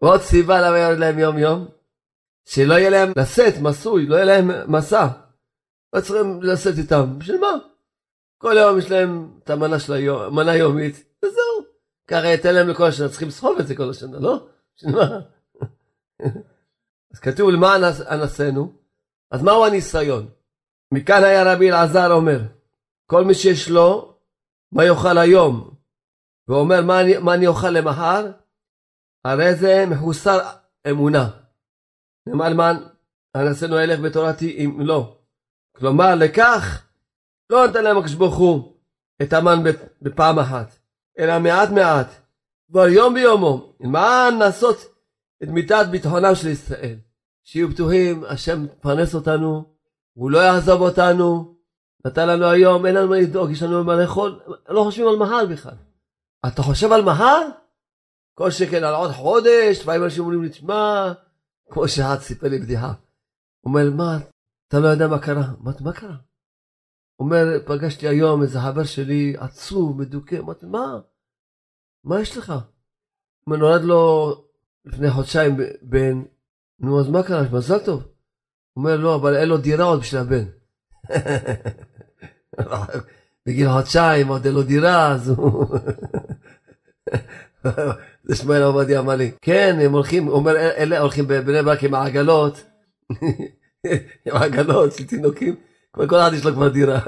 [0.02, 1.68] ועוד סיבה למה יורד להם יום יום,
[2.46, 5.08] שלא יהיה להם לשאת, מסוי, לא יהיה להם מסע.
[5.94, 7.20] לא צריכים לשאת איתם.
[7.20, 7.54] בשביל מה?
[8.38, 11.66] כל יום יש להם את המנה של היום, מנה יומית, וזהו.
[12.08, 14.48] ככה ייתן להם לכל השנה, צריכים לסחוב את זה כל השנה, לא?
[14.76, 15.20] בשביל מה?
[17.14, 17.78] אז כתוב למה
[18.12, 18.74] אנסינו,
[19.32, 20.30] אז מהו הניסיון?
[20.94, 22.40] מכאן היה רבי אלעזר אומר,
[23.06, 24.18] כל מי שיש לו,
[24.72, 25.77] מה יאכל היום,
[26.48, 28.32] ואומר מה אני, מה אני אוכל למחר,
[29.26, 30.40] הרי זה מחוסר
[30.90, 31.30] אמונה.
[32.28, 32.78] מן,
[33.36, 35.18] אנסינו אלך בתורתי אם לא.
[35.78, 36.84] כלומר, לכך
[37.50, 38.74] לא נתן להם הקדוש ברוך הוא
[39.22, 39.64] את המן
[40.02, 40.80] בפעם אחת,
[41.20, 42.08] אלא מעט מעט,
[42.70, 44.78] כבר יום ביומו, למען לעשות
[45.44, 46.96] את מידת ביטחונם של ישראל.
[47.44, 49.64] שיהיו בטוחים, השם מפרנס אותנו,
[50.14, 51.56] הוא לא יעזוב אותנו,
[52.06, 55.46] נתן לנו היום, אין לנו מה לדאוג, יש לנו מה לאכול, לא חושבים על מחר
[55.46, 55.87] בכלל.
[56.46, 57.50] אתה חושב על מחר?
[58.38, 61.14] כל שכן על עוד חודש, לפעמים אנשים אומרים לי, תשמע,
[61.70, 62.94] כמו שאחד סיפר לי בדיחה.
[63.66, 64.18] אומר, מה,
[64.68, 65.54] אתה לא יודע מה קרה?
[65.60, 66.16] מה, מה קרה?
[67.20, 71.00] אומר, פגשתי היום איזה חבר שלי עצוב, מדוכא, אמרתי, מה?
[72.04, 72.54] מה יש לך?
[73.48, 74.34] הוא נולד לו
[74.86, 76.24] לפני חודשיים בן,
[76.80, 77.42] נו אז מה קרה?
[77.52, 78.08] מזל טוב.
[78.76, 80.46] אומר, לא, אבל אין לו דירה עוד בשביל הבן.
[83.46, 85.66] בגיל חודשיים עוד אין לו דירה, אז הוא...
[88.34, 92.64] שמואל עובדיה אמר לי, כן, הם הולכים, הוא אומר, אלה הולכים בבני ברק עם העגלות,
[94.26, 95.56] עם העגלות של תינוקים.
[96.06, 97.00] כל אחד יש לו כבר דירה.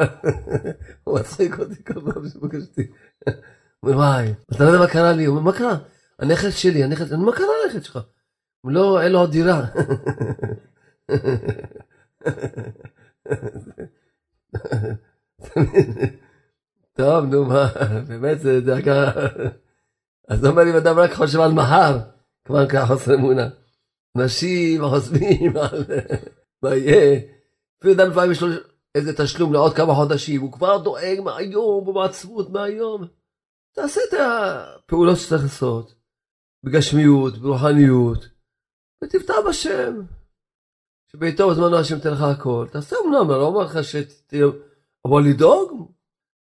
[1.03, 2.87] הוא מצחיק אותי כל פעם שפגש אותי.
[3.79, 5.25] הוא אומר, וואי, אתה לא יודע מה קרה לי?
[5.25, 5.77] הוא אומר, מה קרה?
[6.19, 7.99] הנכד שלי, הנכד, מה קרה לנכד שלך?
[8.61, 9.65] הוא לא, אין לו עוד דירה.
[16.93, 17.67] טוב, נו מה,
[18.07, 19.11] באמת זה דאגה.
[20.29, 21.97] אז אומר לי, אדם רק חושב על מחר,
[22.45, 23.47] כבר ככה חוסר אמונה.
[24.17, 25.83] נשים חושבים על
[26.63, 27.19] מה יהיה.
[27.79, 28.47] אפילו אדם לפעמים יש לו
[28.95, 33.07] איזה תשלום לעוד כמה חודשים, הוא כבר דואג מהיום, במעצבות מהיום.
[33.75, 35.93] תעשה את הפעולות שצריך לעשות,
[36.63, 38.27] בגשמיות, ברוחניות,
[39.03, 40.01] ותפתח בשם.
[41.11, 42.67] שביתו בזמנו השם ייתן לך הכל.
[42.71, 44.45] תעשה אמנם, אני לא אומר לך שתהיה...
[45.05, 45.91] אבל לדאוג,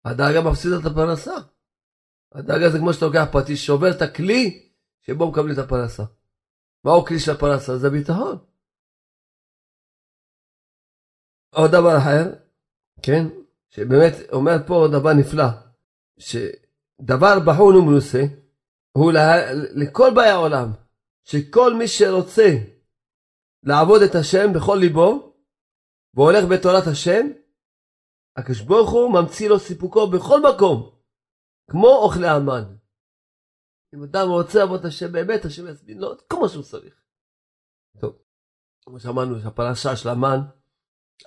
[0.05, 1.35] הדאגה מפסידה את הפרנסה.
[2.31, 4.69] הדאגה זה כמו שאתה לוקח פטיש, שובר את הכלי
[5.01, 6.03] שבו מקבלים את הפרנסה.
[6.83, 7.77] מהו כלי של הפרנסה?
[7.77, 8.37] זה ביטחון.
[11.55, 12.33] עוד דבר אחר,
[13.01, 13.23] כן,
[13.69, 15.43] שבאמת אומר פה דבר נפלא,
[16.19, 18.23] שדבר בחון ומנוסה
[18.97, 20.71] הוא לה, לכל באי העולם,
[21.23, 22.49] שכל מי שרוצה
[23.63, 25.33] לעבוד את השם בכל ליבו,
[26.13, 27.27] והולך בתורת השם,
[28.37, 30.96] הקדוש ברוך הוא ממציא לו סיפוקו בכל מקום,
[31.71, 32.63] כמו אוכלי המן.
[33.95, 36.93] אם אדם רוצה את השם באמת, השם יסביר לו כמו שהוא צריך.
[37.99, 38.15] טוב,
[38.85, 40.39] כמו שאמרנו, הפרשה של המן,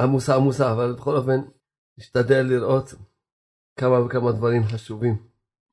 [0.00, 1.40] עמוסה עמוסה, אבל בכל אופן,
[1.98, 2.94] נשתדל לראות
[3.76, 5.26] כמה וכמה דברים חשובים.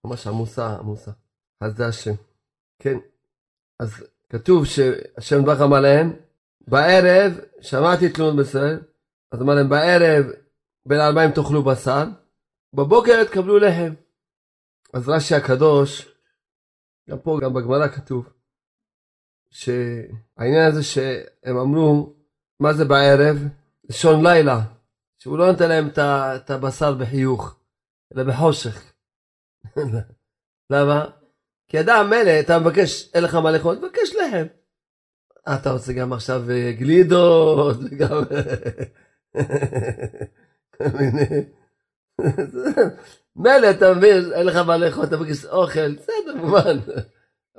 [0.05, 1.11] ממש עמוסה עמוסה.
[1.61, 2.13] אז זה השם.
[2.79, 2.97] כן,
[3.79, 6.13] אז כתוב שהשם ברח אמר להם,
[6.67, 8.79] בערב שמעתי תלונות בישראל,
[9.31, 10.25] אז אמר להם בערב
[10.87, 12.03] בין ארבעים תאכלו בשר,
[12.73, 13.93] בבוקר תקבלו לחם.
[14.93, 16.15] אז רש"י הקדוש,
[17.09, 18.29] גם פה, גם בגמרא כתוב,
[19.49, 22.13] שהעניין הזה שהם אמרו,
[22.59, 23.37] מה זה בערב?
[23.89, 24.61] לשון לילה,
[25.19, 27.59] שהוא לא נותן להם את הבשר בחיוך,
[28.15, 28.93] אלא בחושך.
[30.69, 31.05] למה?
[31.67, 34.45] כי אדם מילא, אתה מבקש, אין לך מה לאכול, תבקש לחם.
[35.55, 38.17] אתה רוצה גם עכשיו אה, גלידות, וגם...
[43.37, 46.77] מילא, אתה מבין, אין לך מה לאכול, אתה מבקש אוכל, בסדר, מובן.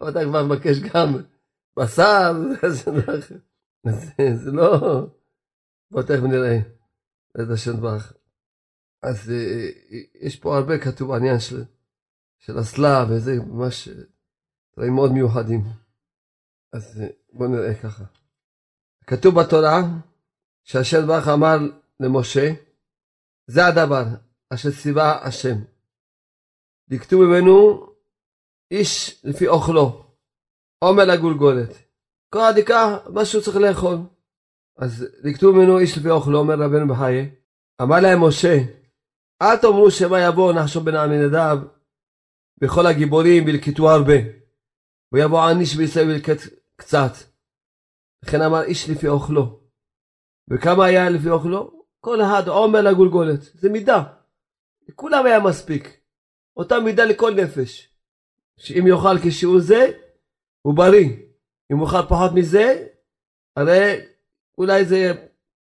[0.00, 1.16] אבל אתה כבר מבקש גם
[1.76, 2.32] בשר,
[4.44, 5.06] זה לא...
[5.90, 6.58] בוא תכף נראה,
[7.30, 8.12] את השם ברך.
[9.02, 11.64] אז אה, אה, יש פה הרבה כתוב עניין של,
[12.38, 13.88] של אסלה וזה ממש
[14.74, 15.60] דברים מאוד מיוחדים.
[16.72, 18.04] אז בואו נראה ככה.
[19.06, 19.80] כתוב בתורה
[20.64, 21.58] שהשם ברך אמר
[22.00, 22.52] למשה,
[23.46, 24.04] זה הדבר
[24.54, 25.56] אשר ציווה השם.
[26.90, 27.86] לקטו ממנו
[28.70, 30.04] איש לפי אוכלו,
[30.84, 31.70] עומר לגולגולת.
[32.34, 33.96] כל ייקח מה שהוא צריך לאכול.
[34.78, 37.30] אז לקטו ממנו איש לפי אוכלו, אומר רבנו בחיי.
[37.82, 38.56] אמר להם משה,
[39.42, 41.56] אל תאמרו שמה יבוא נחשוב בן עמינדב
[42.62, 44.18] וכל הגיבורים וילקטו הרבה.
[45.12, 46.40] ויבוא עניש בישראל וילקט
[46.76, 47.12] קצת.
[48.24, 49.60] לכן אמר איש לפי אוכלו.
[50.50, 51.84] וכמה היה לפי אוכלו?
[52.00, 53.40] כל אחד עומר לגולגולת.
[53.40, 54.17] זה מידה.
[54.88, 56.00] לכולם היה מספיק.
[56.56, 57.94] אותה מידה לכל נפש.
[58.56, 59.90] שאם יאכל כשהוא זה,
[60.62, 61.16] הוא בריא.
[61.72, 62.86] אם יאכל פחות מזה,
[63.56, 64.00] הרי
[64.58, 65.12] אולי זה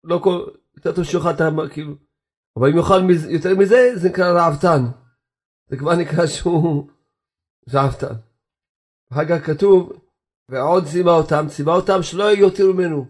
[0.05, 0.47] לא כל...
[0.77, 1.51] יותר טוב שיאכל את ה...
[1.73, 1.95] כאילו...
[2.57, 4.85] אבל אם יאכל מזה, יותר מזה, זה נקרא רעבתן.
[5.69, 6.89] זה כבר נקרא שהוא
[7.75, 8.15] רעבתן.
[9.12, 9.93] אחר כך כתוב,
[10.49, 13.07] ועוד ציווה אותם, ציווה אותם שלא יותירו ממנו.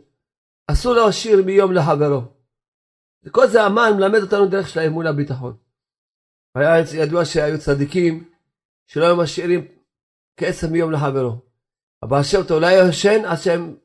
[0.71, 2.23] אסור להשאיר מיום לחברו.
[3.25, 5.57] וכל זה המן מלמד אותנו דרך של האמון הביטחון.
[6.57, 8.31] היה ידוע שהיו צדיקים
[8.87, 9.69] שלא היו משאירים
[10.37, 11.33] כסף מיום לחברו.
[12.03, 13.77] אבל השם אותו לא היה ישן עד שהם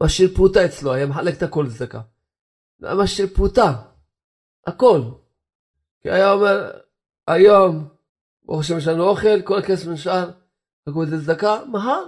[0.00, 2.00] משאיר פרוטה אצלו, היה מחלק את הכל לצדקה.
[2.80, 3.72] לא היה משאיר פרוטה,
[4.66, 5.00] הכל.
[6.00, 6.70] כי היה אומר,
[7.26, 7.88] היום,
[8.42, 10.30] ברוך השם יש לנו אוכל, כל הכסף נשאר,
[10.84, 12.04] תקעו את זה צדקה, מחר,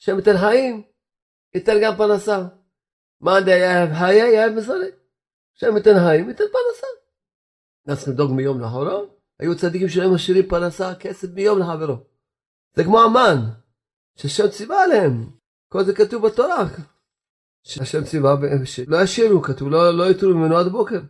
[0.00, 0.82] השם ייתן חיים,
[1.54, 2.46] ייתן גם פרנסה.
[3.20, 4.94] מאן דאייב היה, יאהב מסורת.
[5.56, 6.86] השם ייתן חיים, ייתן פרנסה.
[7.86, 11.96] אז לדאוג מיום לחורו, היו צדיקים שהיו משאירים פרנסה, כסף מיום לחברו.
[12.74, 13.36] זה כמו המן,
[14.16, 15.30] שהשם ציווה עליהם.
[15.68, 16.64] כל זה כתוב בתורה.
[17.62, 21.00] שהשם ציווה, שלא ישאירו, כתוב, לא, לא יתרו ממנו עד בוקר.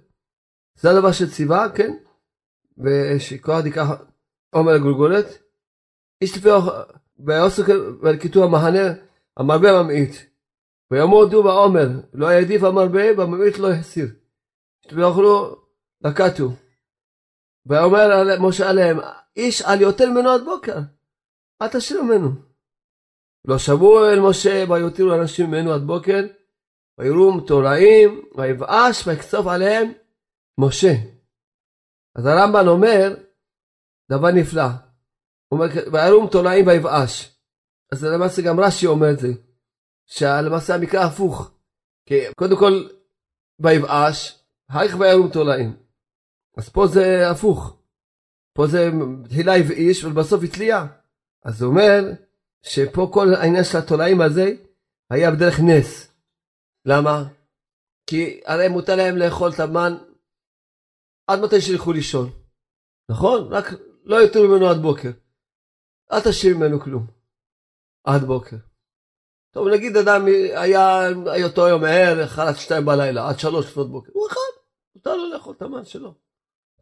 [0.80, 1.96] זה הדבר שציווה, כן?
[2.78, 3.88] ושכל אחד ייקח
[4.50, 5.38] עומר לגולגולת.
[6.20, 6.48] איש לפי
[7.18, 7.62] ויעשו
[8.02, 8.94] ולקיטו המחנה
[9.36, 10.14] המרבה ממעיט.
[10.90, 14.08] ויעמודו בעומר, לא העדיף המרבה, בממעיט לא החסיר.
[14.92, 15.56] ויאכלו
[16.04, 16.50] לקטו.
[17.66, 18.98] ואומר משה עליהם,
[19.36, 20.78] איש על יותר ממנו עד בוקר,
[21.62, 22.28] אל תשאיר ממנו.
[23.44, 26.20] לא שבו אל משה ויותירו אנשים ממנו עד בוקר,
[26.98, 29.92] ויראום תוראים, ויבאש ויקצוף עליהם
[30.58, 30.92] משה.
[32.16, 33.14] אז הרמב"ן אומר
[34.10, 34.66] דבר נפלא.
[35.52, 37.38] אומר, וירום תולעים ויבאש.
[37.92, 39.28] אז למעשה גם רש"י אומר את זה.
[40.06, 41.50] שלמעשה המקרא הפוך.
[42.06, 42.88] כי קודם כל
[43.60, 44.38] ויבאש,
[44.70, 45.83] אחר כך וירום תולעים.
[46.56, 47.76] אז פה זה הפוך.
[48.54, 48.90] פה זה
[49.28, 50.86] תחילה הבאיש ובסוף התלייה.
[51.44, 52.00] אז הוא אומר
[52.62, 54.52] שפה כל העניין של התולעים הזה
[55.10, 56.12] היה בדרך נס.
[56.84, 57.24] למה?
[58.06, 59.92] כי הרי מותר להם לאכול את המן
[61.26, 62.30] עד מתי שילכו לישון.
[63.10, 63.52] נכון?
[63.52, 63.64] רק
[64.04, 65.10] לא יותר ממנו עד בוקר.
[66.12, 67.06] אל תשאיר ממנו כלום.
[68.04, 68.56] עד בוקר.
[69.50, 70.26] טוב, נגיד אדם
[70.56, 71.08] היה,
[71.44, 74.10] אותו יום ער, אכל עד שתיים בלילה, עד שלוש לפנות בוקר.
[74.14, 74.40] הוא אכל,
[74.94, 76.14] מותר לו לאכול את המן שלו.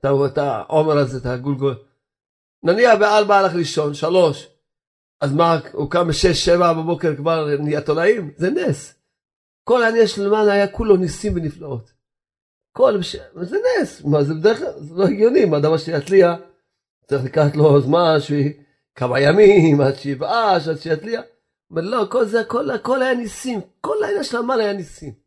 [0.05, 1.75] את העומר הזה, את הגולגול.
[2.63, 4.49] נניח בארבע הלך לישון, שלוש.
[5.21, 8.31] אז מה, הוא קם בשש, שבע בבוקר כבר נהיה תולעים?
[8.37, 8.95] זה נס.
[9.65, 11.93] כל העניין של מן היה כולו ניסים ונפלאות.
[12.73, 13.01] כל,
[13.43, 16.39] זה נס, מה זה בדרך כלל, זה לא הגיוני, מה דבר שיצליח,
[17.07, 18.17] צריך לקחת לו זמן,
[18.95, 21.23] כמה ימים, עד שיבאש, עד שיצליח.
[21.71, 25.22] אבל לא, כל זה, הכל, הכל היה ניסים, כל העניין של המן היה ניסים.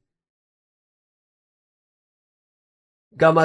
[3.17, 3.35] גם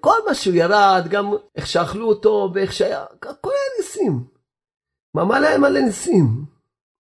[0.00, 4.24] כל מה שהוא ירד, גם איך שאכלו אותו, ואיך שהיה, הכל היה ניסים.
[5.14, 6.44] מה מלא מלא ניסים.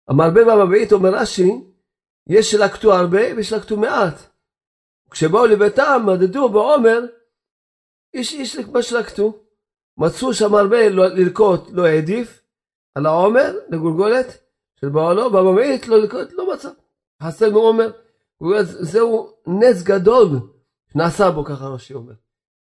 [0.08, 1.50] המרבה והמבעית אומר רש"י,
[2.28, 4.14] יש שלקטו הרבה ויש שלקטו מעט.
[5.10, 7.00] כשבאו לביתם, מדדו בעומר,
[8.14, 9.32] איש איש מה שלקטו.
[9.98, 12.42] מצאו שם הרבה לא, ללקוט לא העדיף,
[12.94, 14.38] על העומר, לגולגולת
[14.80, 16.70] של בעלו, והממעיט לא ללקוט, לא מצא.
[17.22, 17.90] חסר מעומר.
[18.62, 20.26] זהו נס גדול
[20.93, 22.12] שנעשה בו, ככה רש"י אומר.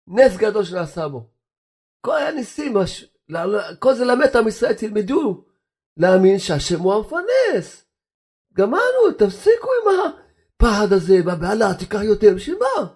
[0.07, 1.29] נס גדול שנעשה בו.
[2.01, 2.73] כל היה ניסים,
[3.79, 5.43] כל זה למד עם ישראל, תלמדו
[5.97, 7.85] להאמין שהשם הוא המפרנס.
[8.53, 12.87] גמרנו, תפסיקו עם הפחד הזה, והבהלה, תיקח יותר, בשביל מה?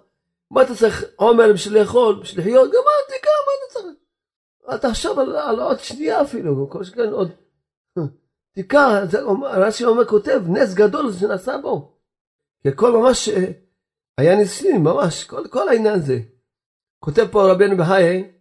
[0.51, 2.69] מה אתה צריך עומר בשביל לאכול, בשביל לחיות?
[2.69, 3.95] גמר, תיקח, מה אתה צריך?
[4.69, 7.31] אל תחשוב על, על עוד שנייה אפילו, כל שכן עוד...
[8.55, 8.89] תיקח,
[9.43, 11.93] רש"י אומר, כותב, נס גדול שנעשה בו.
[12.61, 13.51] כי הכל ממש אה,
[14.19, 16.19] היה ניסים, ממש, כל, כל העניין הזה.
[16.99, 18.31] כותב פה רבנו בחיי,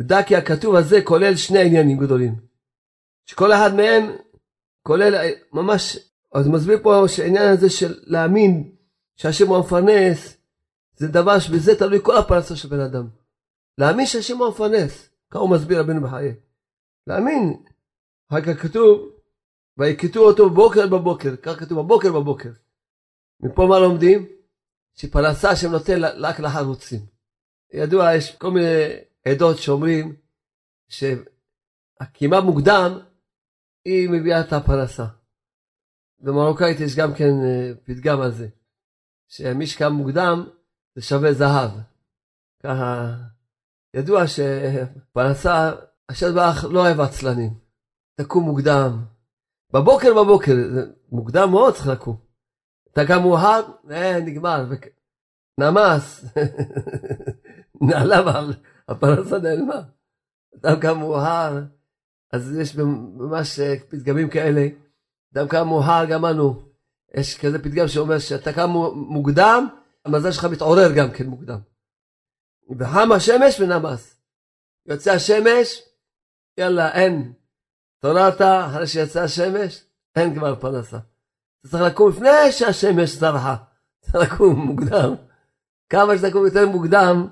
[0.00, 2.34] ודע כי הכתוב הזה כולל שני עניינים גדולים.
[3.26, 4.16] שכל אחד מהם
[4.82, 5.14] כולל
[5.52, 5.98] ממש,
[6.34, 8.76] אז מסביר פה שהעניין הזה של להאמין
[9.16, 10.36] שהשם הוא המפרנס,
[10.96, 13.08] זה דבר שבזה תלוי כל הפרנסה של בן אדם.
[13.78, 16.34] להאמין שהשם הוא המפרנס, ככה הוא מסביר רבנו בחיי.
[17.06, 17.62] להאמין,
[18.30, 19.10] אחר כך כתוב,
[19.78, 22.50] ויקטו אותו בבוקר בבוקר, כך כתוב בבוקר בבוקר.
[23.40, 24.33] מפה מה לומדים?
[24.94, 27.00] שפרנסה השם נותן רק לחרוצים.
[27.72, 28.66] ידוע, יש כל מיני
[29.28, 30.16] עדות שאומרים
[30.88, 32.98] שהקימה מוקדם
[33.84, 35.06] היא מביאה את הפרנסה.
[36.20, 38.48] במרוקאית יש גם כן אה, פתגם על זה,
[39.28, 40.46] שמי שקם מוקדם
[40.94, 41.70] זה שווה זהב.
[42.62, 43.14] ככה,
[43.94, 45.72] ידוע שפרנסה,
[46.08, 47.50] השם ברח לא אוהב עצלנים.
[48.20, 49.04] תקום מוקדם.
[49.72, 50.52] בבוקר בבוקר,
[51.12, 52.23] מוקדם מאוד צריך לקום.
[52.94, 54.64] אתה קם מאוחר, אה, נגמר.
[55.60, 56.24] נמס,
[57.88, 58.40] נעלה,
[58.88, 59.82] הפרנסה נעלמה.
[60.56, 61.62] אדם קם מאוחר,
[62.32, 64.66] אז יש ממש אה, פתגמים כאלה.
[65.34, 66.62] אדם קם מאוחר, גם אנו.
[67.14, 69.68] יש כזה פתגם שאומר שאתה קם מוקדם,
[70.04, 71.58] המזל שלך מתעורר גם כן מוקדם.
[72.78, 74.20] וחם השמש ונמס.
[74.86, 75.82] יוצא השמש,
[76.58, 77.32] יאללה, אין.
[77.98, 79.84] התעוררת אחרי שיצא השמש,
[80.16, 80.98] אין כבר פרנסה.
[81.66, 83.56] צריך לקום לפני שהשמש זרחה.
[84.00, 85.14] צריך לקום מוקדם.
[85.88, 87.28] כמה שתקום יותר מוקדם,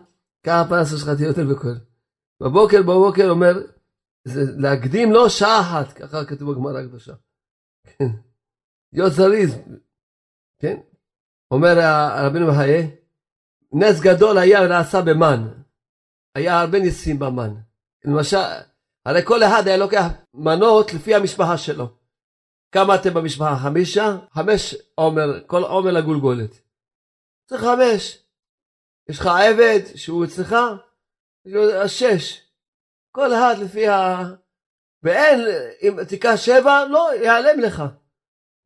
[0.46, 1.74] ככה הפרנסה שלך תהיה יותר בכל.
[2.42, 3.52] בבוקר בבוקר אומר,
[4.24, 7.12] זה להקדים לו שעה אחת, ככה כתוב בגמרא הקדושה.
[7.84, 8.08] כן.
[8.92, 9.54] להיות זריז,
[10.58, 10.76] כן?
[11.50, 11.74] אומר
[12.26, 12.96] רבינו מחיי,
[13.72, 15.48] נס גדול היה ונעשה במן.
[16.34, 17.54] היה הרבה ניסים במן.
[18.04, 18.36] למשל,
[19.06, 22.01] הרי כל אחד היה לוקח מנות לפי המשפחה שלו.
[22.72, 23.56] כמה אתם במשפחה?
[23.62, 24.16] חמישה?
[24.30, 26.50] חמש עומר, כל עומר לגולגולת.
[27.48, 28.18] צריך חמש.
[29.08, 30.56] יש לך עבד שהוא אצלך,
[31.82, 32.40] אז שש.
[33.12, 34.22] כל אחד לפי ה...
[35.02, 35.40] ואין,
[35.82, 37.82] אם תיקח שבע, לא, ייעלם לך.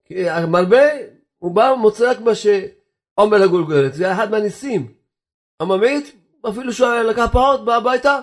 [0.05, 0.85] כי המרבה,
[1.39, 4.95] הוא בא ומוצא רק מה שעומר לגולגולת, זה אחד מהניסים.
[5.61, 6.17] הממית,
[6.49, 8.21] אפילו שהוא לקח פחות, בא הביתה,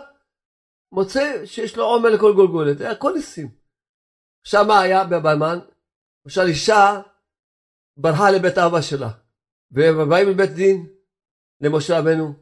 [0.91, 3.49] מוצא שיש לו עומר לכל גולגולת, זה הכל ניסים.
[4.41, 5.59] עכשיו מה היה בבלמן?
[6.25, 7.01] למשל אישה
[7.97, 9.09] ברחה לבית אבא שלה,
[9.71, 10.87] ובאים לבית דין,
[11.61, 12.33] למשה רבנו.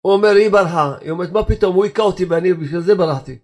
[0.00, 0.96] הוא אומר, היא ברחה.
[1.00, 3.38] היא אומרת, מה פתאום, הוא היכה אותי ואני בגלל זה ברחתי.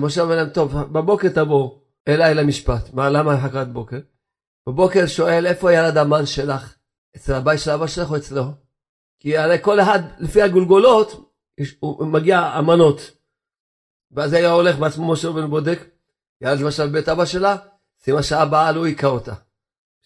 [0.00, 2.92] משה אומר להם, טוב, בבוקר תבואו אליי למשפט.
[2.92, 3.98] מה, למה חכת בוקר?
[4.68, 6.76] בבוקר שואל, איפה ירד המן שלך?
[7.16, 8.42] אצל הבית של אבא שלך או אצלו?
[9.20, 11.32] כי הרי כל אחד, לפי הגולגולות,
[11.80, 13.00] הוא מגיע המנות.
[14.10, 15.78] ואז היה הולך בעצמו משה רבנו בודק,
[16.40, 17.56] ירד למשל בית אבא שלה,
[18.06, 19.34] סימן שהבעל הוא היכה אותה.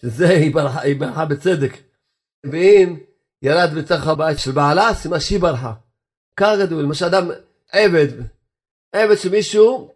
[0.01, 1.73] שזה היא ברחה, היא ברחה בצדק.
[2.45, 2.97] ואם
[3.43, 5.73] ירד בתוך הבית של בעלה, סימן שהיא ברחה.
[6.37, 7.31] כך גדול, למשל אדם
[7.73, 8.09] עבד,
[8.93, 9.93] עבד שמישהו,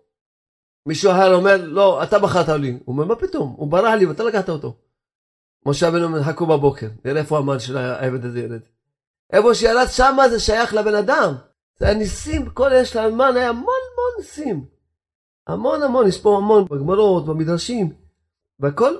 [0.86, 2.70] מישהו אחר אומר, לא, אתה בחרת לי.
[2.70, 3.54] הוא אומר, מה פתאום?
[3.56, 4.76] הוא ברח לי ואתה לקחת אותו.
[5.66, 8.60] משה רבנו אומר, חכו בבוקר, נראה איפה המן של העבד הזה ירד.
[9.32, 11.34] איפה שירד שמה זה שייך לבן אדם.
[11.76, 14.73] זה היה ניסים, כל אלה של המן היה המון המון ניסים.
[15.46, 17.92] המון המון, פה המון בגמרות, במדרשים,
[18.60, 18.94] והכל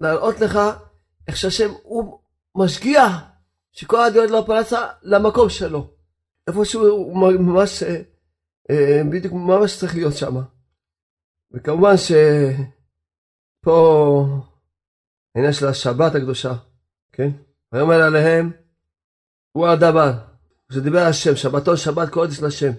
[0.00, 0.58] להראות לך
[1.28, 2.18] איך שהשם הוא
[2.54, 3.12] משגיח
[3.72, 5.90] שכל אחד יורד לו פרנסה למקום שלו.
[6.46, 8.02] איפה שהוא ממש, אה,
[8.70, 10.36] אה, בדיוק ממש צריך להיות שם.
[11.52, 14.26] וכמובן שפה
[15.34, 16.52] העניין של השבת הקדושה,
[17.12, 17.30] כן?
[17.72, 18.50] ויאמר עליהם,
[19.52, 20.12] הוא הדבר,
[20.72, 22.72] שדיבר השם, שבתון שבת קודש לשם.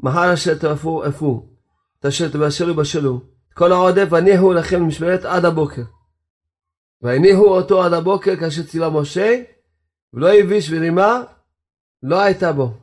[0.00, 1.48] מחר אשר תרפו אפו,
[2.04, 3.20] את אשר תבשלו בשלו.
[3.54, 5.82] כל העודף הניחו לכם למשמרת עד הבוקר.
[7.02, 9.42] והניחו אותו עד הבוקר כאשר ציווה משה,
[10.12, 11.22] ולא הביש ורימה,
[12.02, 12.74] לא הייתה בו.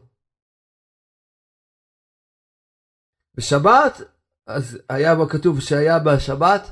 [3.35, 4.01] בשבת,
[4.47, 6.71] אז היה כתוב שהיה בשבת,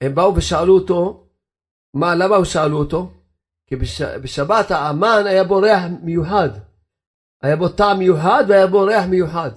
[0.00, 1.26] הם באו ושאלו אותו,
[1.94, 3.12] מה, למה הם שאלו אותו?
[3.66, 6.48] כי בש, בשבת האמן היה בו ריח מיוחד.
[7.42, 9.50] היה בו טעם מיוחד והיה בו ריח מיוחד.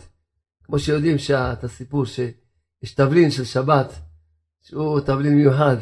[0.63, 1.17] כמו שיודעים
[1.53, 3.93] את הסיפור שיש תבלין של שבת,
[4.61, 5.77] שהוא תבלין מיוחד.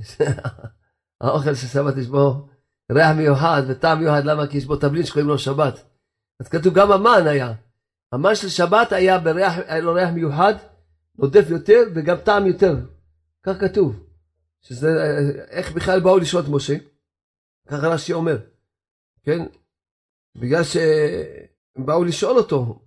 [1.20, 2.48] האוכל של שבת יש בו
[2.92, 4.46] ריח מיוחד וטעם מיוחד, למה?
[4.46, 5.84] כי יש בו תבלין שקוראים לו שבת.
[6.40, 7.52] אז כתוב גם המן היה.
[8.12, 10.54] המן של שבת היה, בריח, היה לו ריח מיוחד,
[11.18, 12.76] נודף יותר וגם טעם יותר.
[13.42, 14.06] כך כתוב.
[14.62, 14.88] שזה,
[15.50, 16.76] איך בכלל באו לשאול את משה?
[17.68, 18.38] ככה רש"י אומר.
[19.22, 19.46] כן?
[20.36, 20.62] בגלל
[21.76, 22.82] באו לשאול אותו.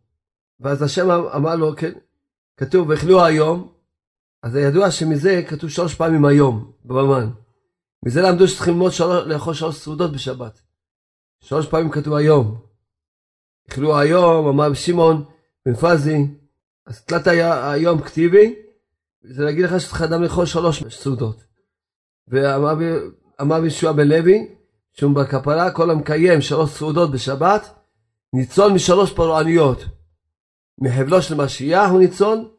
[0.60, 1.92] ואז השם אמר לו, כן,
[2.58, 3.74] כתוב, ואכלו היום,
[4.44, 7.30] אז ידוע שמזה כתוב שלוש פעמים היום, במן.
[8.06, 8.92] מזה למדו שצריכים ללמוד
[9.26, 10.62] לאכול שלוש סעודות בשבת.
[11.42, 12.62] שלוש פעמים כתוב היום.
[13.70, 15.26] אכלו היום, אמר שמעון
[15.66, 16.18] בן פזי,
[16.86, 17.28] אז תלת
[17.74, 18.56] היום כתיבי,
[19.24, 21.44] זה להגיד לך שצריך אדם לאכול שלוש סעודות.
[22.28, 24.56] ואמר ישוע בן לוי,
[24.94, 27.74] שהוא בכפרה, כל המקיים שלוש סעודות בשבת,
[28.34, 29.86] ניצול משלוש פרעניות.
[30.78, 32.50] מחבלו של משיח הוא ניצול,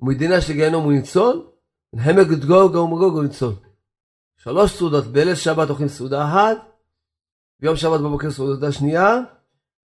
[0.00, 1.46] ומדינה של גיהנום הוא ניצול,
[1.92, 3.54] ומחמק גוג ומגוג הוא ניצול.
[4.36, 6.56] שלוש סעודות, בליל שבת אוכלים סעודה אחת,
[7.60, 9.18] ביום שבת בבוקר סעודה שנייה,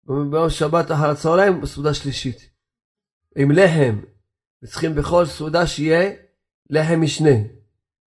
[0.07, 2.49] וביום שבת אחר הצהריים סעודה שלישית.
[3.35, 3.99] עם לחם,
[4.63, 6.13] וצריכים בכל סעודה שיהיה
[6.69, 7.35] לחם משנה.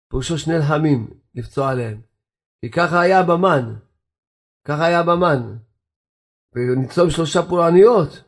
[0.10, 2.02] פירושו שני לחמים לפצוע עליהם.
[2.62, 3.76] כי ככה היה במן.
[4.66, 5.58] ככה היה במן.
[6.56, 8.24] וניצום שלושה פורעניות.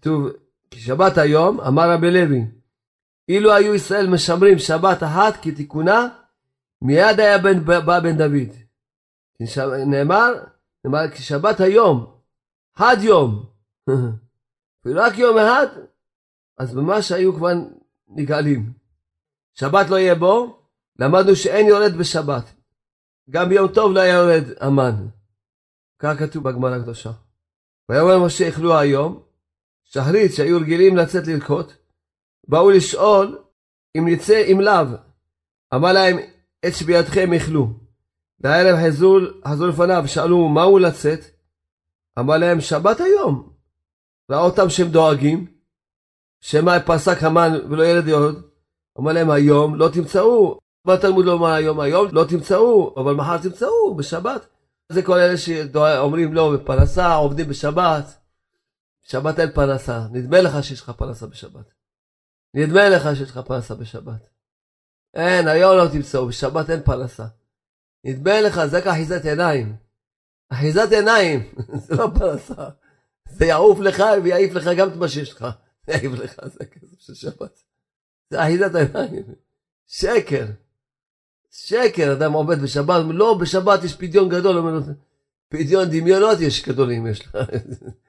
[0.00, 0.28] כתוב,
[0.70, 2.44] כי שבת היום, אמר רבי לוי,
[3.28, 6.08] אילו היו ישראל משמרים שבת אחת כתיקונה,
[6.82, 8.52] מיד היה בן, בא בן דוד.
[9.86, 10.32] נאמר,
[10.84, 12.14] נאמר, כי שבת היום,
[12.74, 13.44] חד יום,
[14.84, 15.66] ורק יום אחד,
[16.58, 17.52] אז ממש היו כבר
[18.08, 18.72] נגאלים.
[19.54, 20.62] שבת לא יהיה בו,
[20.98, 22.44] למדנו שאין יורד בשבת.
[23.30, 25.06] גם ביום טוב לא היה יורד המן.
[25.98, 27.10] כך כתוב בגמרא הקדושה.
[27.88, 29.25] ויאמר משה אכלו היום,
[29.86, 31.72] שחרית שהיו רגילים לצאת ללקוט,
[32.48, 33.38] באו לשאול
[33.98, 34.86] אם נצא עם לאו.
[35.74, 36.16] אמר להם,
[36.66, 37.68] את שביעתכם אכלו.
[38.44, 39.18] לערב חזרו,
[39.48, 41.20] חזרו לפניו, שאלו מהו לצאת?
[42.18, 43.52] אמר להם, שבת היום.
[44.30, 45.46] ראה אותם שהם דואגים,
[46.40, 48.42] שמא פסק המן ולא ילד יהוד.
[48.98, 50.58] אמר להם, היום לא תמצאו.
[50.86, 54.46] בתלמוד לא אומר היום, היום לא תמצאו, אבל מחר תמצאו, בשבת.
[54.92, 58.25] זה כל אלה שאומרים לא, בפרנסה, עובדים בשבת.
[59.06, 60.06] בשבת אין פרנסה.
[60.12, 61.72] נדמה לך שיש לך פרנסה בשבת.
[62.54, 64.28] נדמה לך שיש לך פרנסה בשבת.
[65.14, 67.26] אין, היום לא תמצאו, בשבת אין פרנסה.
[68.04, 69.76] נדמה לך, זה כאחיזת עיניים.
[70.48, 71.52] אחיזת עיניים,
[71.86, 72.68] זה לא פרנסה.
[73.28, 75.46] זה יעוף לך ויעיף לך גם את מה שיש לך.
[75.88, 77.62] יעיף לך, זה כסף של שבת.
[78.30, 79.24] זה אחיזת עיניים.
[79.86, 80.46] שקר.
[81.50, 84.82] שקר, אדם עובד בשבת, לא, בשבת יש פדיון גדול,
[85.48, 87.36] פדיון דמיונות יש גדולים יש לך.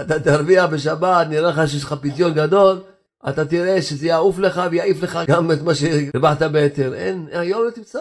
[0.00, 2.82] אתה תרוויח בשבת, נראה לך שיש לך פדיון גדול,
[3.28, 6.94] אתה תראה שזה יעוף לך ויעיף לך גם את מה שהרווחת ביתר.
[6.94, 7.98] אין, היום לא תמצא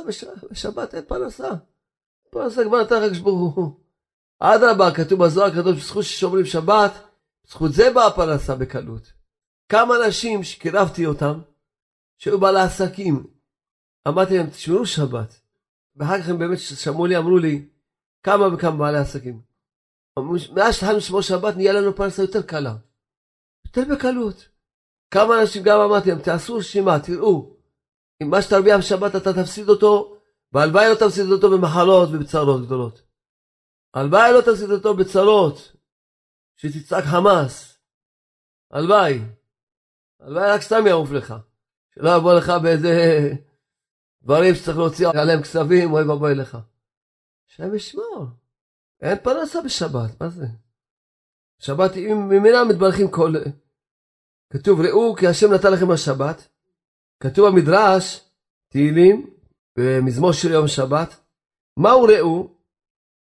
[0.52, 1.50] בשבת, אין פרנסה.
[2.30, 3.78] פרנסה כבר נתן לך ברוך.
[4.40, 6.92] אדרבה, כתוב בזוהר הקדוש, בזכות ששומרים שבת,
[7.46, 9.14] בזכות זה באה פרנסה בקלות.
[9.70, 11.40] כמה אנשים שקירבתי אותם,
[12.18, 13.28] שהיו בעלי עסקים,
[14.08, 15.40] אמרתי להם, תשמרו שבת.
[15.96, 17.66] ואחר כך הם באמת שמעו לי, אמרו לי,
[18.24, 19.47] כמה וכמה בעלי עסקים.
[20.56, 22.76] מאז שהתחלנו לשמור שבת, נהיה לנו פרנסה יותר קלה.
[23.66, 24.50] יותר בקלות.
[25.12, 27.58] כמה אנשים גם אמרתי להם, תעשו רשימה, תראו,
[28.24, 30.18] אם מה שתרוויח בשבת אתה תפסיד אותו,
[30.52, 33.02] והלוואי לא תפסיד אותו במחלות ובצרות גדולות.
[33.94, 35.76] הלוואי לא תפסיד אותו בצרות,
[36.56, 37.78] שתצעק חמאס.
[38.72, 39.20] הלוואי.
[40.20, 41.34] הלוואי רק סתם יעוף לך.
[41.96, 42.90] שלא יבוא לך באיזה
[44.24, 46.58] דברים שצריך להוציא עליהם כספים, אוי ואבוי לך.
[47.50, 48.26] השם ישמור.
[49.02, 50.46] אין פרנסה בשבת, מה זה?
[51.60, 51.92] שבת,
[52.30, 53.34] ממילא מתברכים כל...
[54.54, 56.48] כתוב, ראו כי השם נתן לכם השבת.
[57.24, 58.30] כתוב במדרש,
[58.70, 59.30] תהילים,
[59.78, 61.10] במזמור של יום שבת.
[61.80, 62.58] מהו ראו?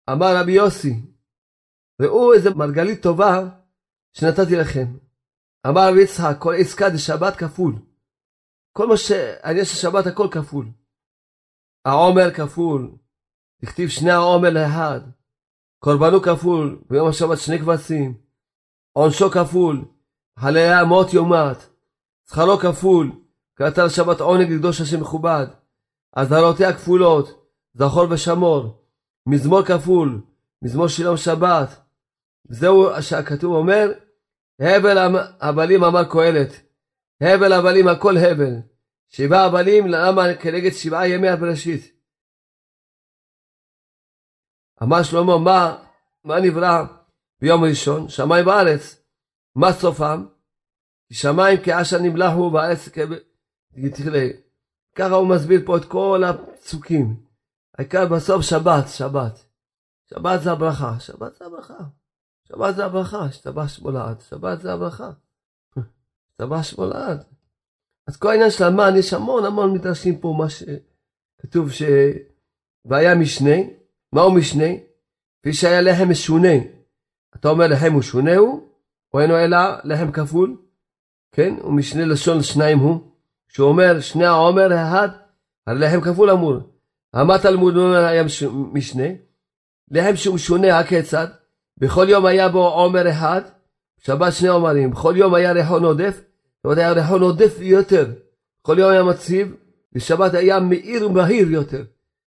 [0.09, 0.93] אמר רבי יוסי,
[2.01, 3.39] ראו איזה מרגלית טובה
[4.13, 4.85] שנתתי לכם.
[5.67, 7.73] אמר רבי יצחק, כל עסקה דשבת כפול.
[8.77, 10.65] כל מה שעניין של שבת הכל כפול.
[11.85, 12.97] העומר כפול,
[13.63, 14.99] הכתיב שני העומר לאחד.
[15.85, 18.13] קורבנו כפול, ביום השבת שני כבשים.
[18.93, 19.85] עונשו כפול,
[20.39, 21.57] חליה מות יומת,
[22.29, 23.11] שכרו כפול,
[23.55, 25.45] קראת לשבת עונג לקדוש השם מכובד,
[26.13, 28.85] אזהרותיה כפולות, זכור ושמור,
[29.27, 30.21] מזמור כפול,
[30.61, 31.81] מזמור של יום שבת.
[32.49, 33.91] זהו שהכתוב אומר,
[34.59, 36.51] הבל הבלים אמר קהלת,
[37.21, 38.53] הבל הבלים הכל הבל,
[39.09, 41.94] שבעה הבלים למה כנגד שבעה ימי הבראשית.
[44.83, 45.77] אמר שלמה, מה,
[46.23, 46.83] מה נברא
[47.41, 48.09] ביום ראשון?
[48.09, 49.01] שמיים וארץ.
[49.55, 50.25] מה סופם?
[51.11, 52.89] שמיים כעשן נמלחו והארץ
[53.75, 54.27] כתכלה.
[54.95, 57.15] ככה הוא מסביר פה את כל הפסוקים.
[57.77, 59.45] העיקר בסוף שבת, שבת.
[60.09, 61.83] שבת זה הברכה, שבת זה הברכה.
[62.43, 65.09] שבת זה הברכה, השתבש מולד, שבת זה הברכה.
[66.29, 67.23] השתבש מולד.
[68.07, 71.83] אז כל העניין של המן, יש המון המון מדרשים פה, מה שכתוב ש...
[72.85, 73.55] והיה משנה,
[74.15, 74.65] מהו משנה?
[75.41, 76.53] כפי שהיה לחם משונה.
[77.35, 78.69] אתה אומר לחם הוא שונה הוא?
[79.13, 80.57] או אינו אלא לחם כפול,
[81.31, 81.55] כן?
[81.63, 82.99] ומשנה לשון שניים הוא,
[83.47, 85.09] שהוא אומר שני העומר האחד,
[85.67, 86.57] הרי לחם כפול אמור.
[87.13, 89.07] המה תלמוד היה משנה,
[89.91, 91.27] לחם שהוא משונה הכיצד,
[91.77, 93.41] בכל יום היה בו עומר אחד,
[93.99, 98.11] שבת שני עומרים, בכל יום היה ריחון עודף, זאת אומרת היה ריחון עודף יותר,
[98.61, 99.55] כל יום היה מציב,
[99.93, 101.83] ושבת היה מאיר ומהיר יותר.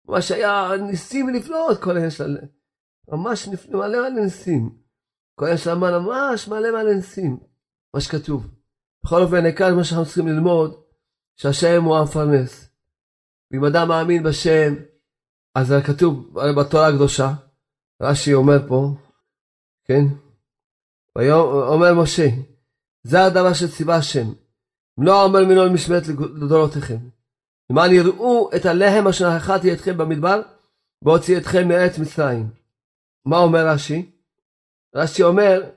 [0.10, 2.38] ממש היה ניסים נפלאות כל העניין של...
[3.08, 4.70] ממש נפלא, מלא מלא ניסים.
[5.36, 7.40] כל העניין של המן ממש מלא מלא ניסים.
[7.94, 8.48] מה שכתוב.
[9.06, 10.82] בכל אופן, העיקר מה שאנחנו צריכים ללמוד,
[11.36, 12.70] שהשם הוא המפרנס.
[13.52, 14.74] ואם אדם מאמין בשם,
[15.56, 17.34] אז כתוב בתורה הקדושה,
[18.02, 18.94] רש"י אומר פה,
[19.86, 20.04] כן?
[21.16, 22.28] אומר משה,
[23.04, 24.28] זה הדבר שציווה השם,
[24.98, 26.04] לא אומר מינו למשמרת
[26.42, 26.98] לדורותיכם.
[27.72, 30.42] למען יראו את הלחם אשר אכלתי אתכם במדבר,
[31.06, 32.50] והוציא אתכם מארץ מצרים.
[33.26, 34.12] מה אומר רש"י?
[34.96, 35.70] רש"י אומר,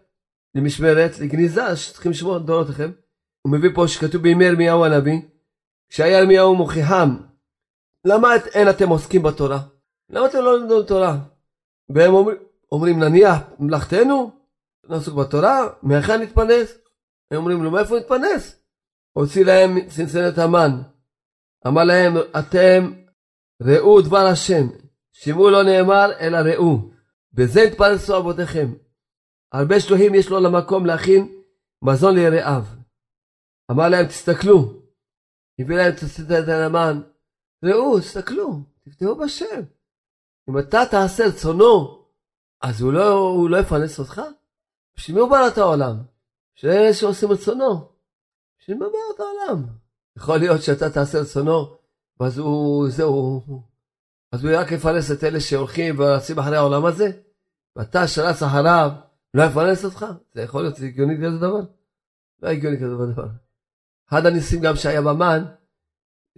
[0.55, 2.90] למשמרת, לגניזה, שצריכים לשמור את דורותיכם.
[3.43, 5.20] הוא מביא פה שכתוב בימי ירמיהו הנביא,
[5.88, 7.16] כשהיה ירמיהו מוכיחם,
[8.07, 9.59] למה אין אתם עוסקים בתורה?
[10.11, 11.18] למה אתם לא לומדים תורה?
[11.95, 12.32] והם אומר,
[12.72, 14.30] אומרים, נניח מלאכתנו,
[14.88, 16.78] נעסוק בתורה, מהיכן נתפרנס?
[17.30, 18.62] הם אומרים לו, מאיפה נתפרנס?
[19.12, 20.82] הוציא להם צנצנת המן.
[21.67, 22.93] אמר להם, אתם
[23.63, 24.67] ראו דבר השם,
[25.13, 26.91] שמעו לא נאמר, אלא ראו.
[27.33, 28.73] בזה נתפרנסו אבותיכם.
[29.53, 31.43] הרבה שלוהים יש לו למקום להכין
[31.83, 32.65] מזון ליראיו.
[33.71, 34.83] אמר להם, תסתכלו.
[35.59, 37.01] הביא להם צנצנת המן.
[37.65, 39.63] ראו, תסתכלו, תפתחו בשם.
[40.49, 42.05] אם אתה תעשה רצונו,
[42.63, 44.23] אז הוא לא, הוא לא יפרנס אותך?
[44.97, 45.97] בשביל מי הוא ברא את העולם?
[46.57, 47.89] בשביל אלה שעושים רצונו.
[48.59, 49.82] בשביל מה ברא את העולם?
[50.17, 51.77] יכול להיות שאתה תעשה רצונו,
[52.21, 53.41] ואז הוא, זהו,
[54.33, 57.11] אז הוא רק יפרנס את אלה שהולכים ורצים אחרי העולם הזה,
[57.77, 58.91] ואתה שרץ אחריו,
[59.35, 60.07] לא יפרנס אותך?
[60.35, 61.61] זה יכול להיות הגיוני כזה דבר?
[62.43, 63.29] לא הגיוני כזה דבר.
[64.09, 65.45] אחד הניסים גם שהיה במן,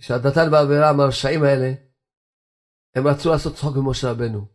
[0.01, 1.73] שהדתן והאבירם הרשעים האלה,
[2.95, 4.47] הם רצו לעשות צחוק ממשה רבנו.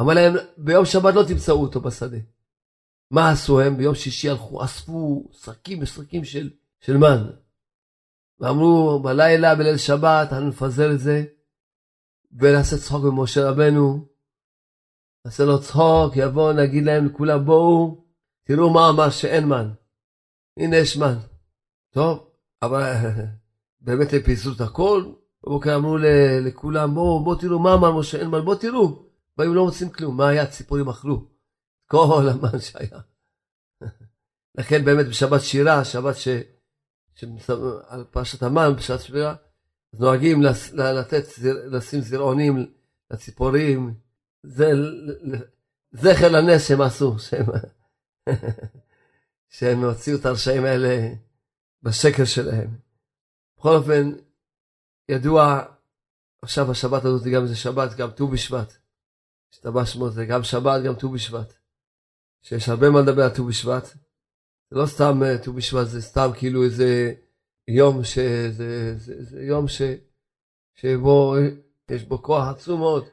[0.00, 2.18] אמר להם, ביום שבת לא תמצאו אותו בשדה.
[3.10, 3.76] מה עשו הם?
[3.76, 7.30] ביום שישי הלכו, אספו שקים ושקים של, של מן.
[8.40, 11.24] ואמרו, בלילה, בליל שבת, אנחנו נפזר את זה,
[12.32, 14.08] ונעשה צחוק במשה רבנו.
[15.24, 18.04] נעשה לו צחוק, יבוא, נגיד להם לכולם, בואו,
[18.44, 19.70] תראו מה אמר שאין מן.
[20.56, 21.14] הנה יש מן.
[21.90, 22.30] טוב,
[22.62, 22.92] אבל
[23.80, 25.12] באמת הם פיזרו את הכל.
[25.46, 25.96] בבוקר אמרו
[26.40, 29.08] לכולם, בואו, בואו תראו מה אמר משה, אין מן, בואו תראו.
[29.36, 30.46] באים לא מוצאים כלום, מה היה?
[30.46, 31.28] ציפורים אכלו.
[31.86, 33.00] כל המן שהיה.
[34.58, 36.28] לכן באמת בשבת שירה, שבת ש...
[37.86, 39.34] על פרשת המן, בשעת שבירה,
[39.92, 40.42] אז נוהגים.
[40.72, 42.72] לתת, לשים זרעונים
[43.10, 43.94] לציפורים,
[44.42, 44.70] זה
[45.92, 47.46] זכר לנס שהם עשו, שהם,
[49.56, 51.14] שהם הוציאו את הרשעים האלה
[51.82, 52.76] בשקר שלהם.
[53.58, 54.12] בכל אופן,
[55.08, 55.62] ידוע,
[56.42, 58.72] עכשיו השבת הזאת גם זה שבת, גם ט"ו בשבט.
[59.52, 61.52] השתבש שמו זה גם שבת, גם ט"ו בשבט.
[62.42, 63.88] שיש הרבה מה לדבר על ט"ו בשבט.
[64.70, 67.12] זה לא סתם אה, ט"ו בשבט, זה סתם כאילו איזה
[67.68, 68.18] יום ש...
[68.50, 69.82] זה, זה, זה יום ש...
[70.74, 71.34] שבו
[71.90, 73.04] יש בו כוח עצום מאוד,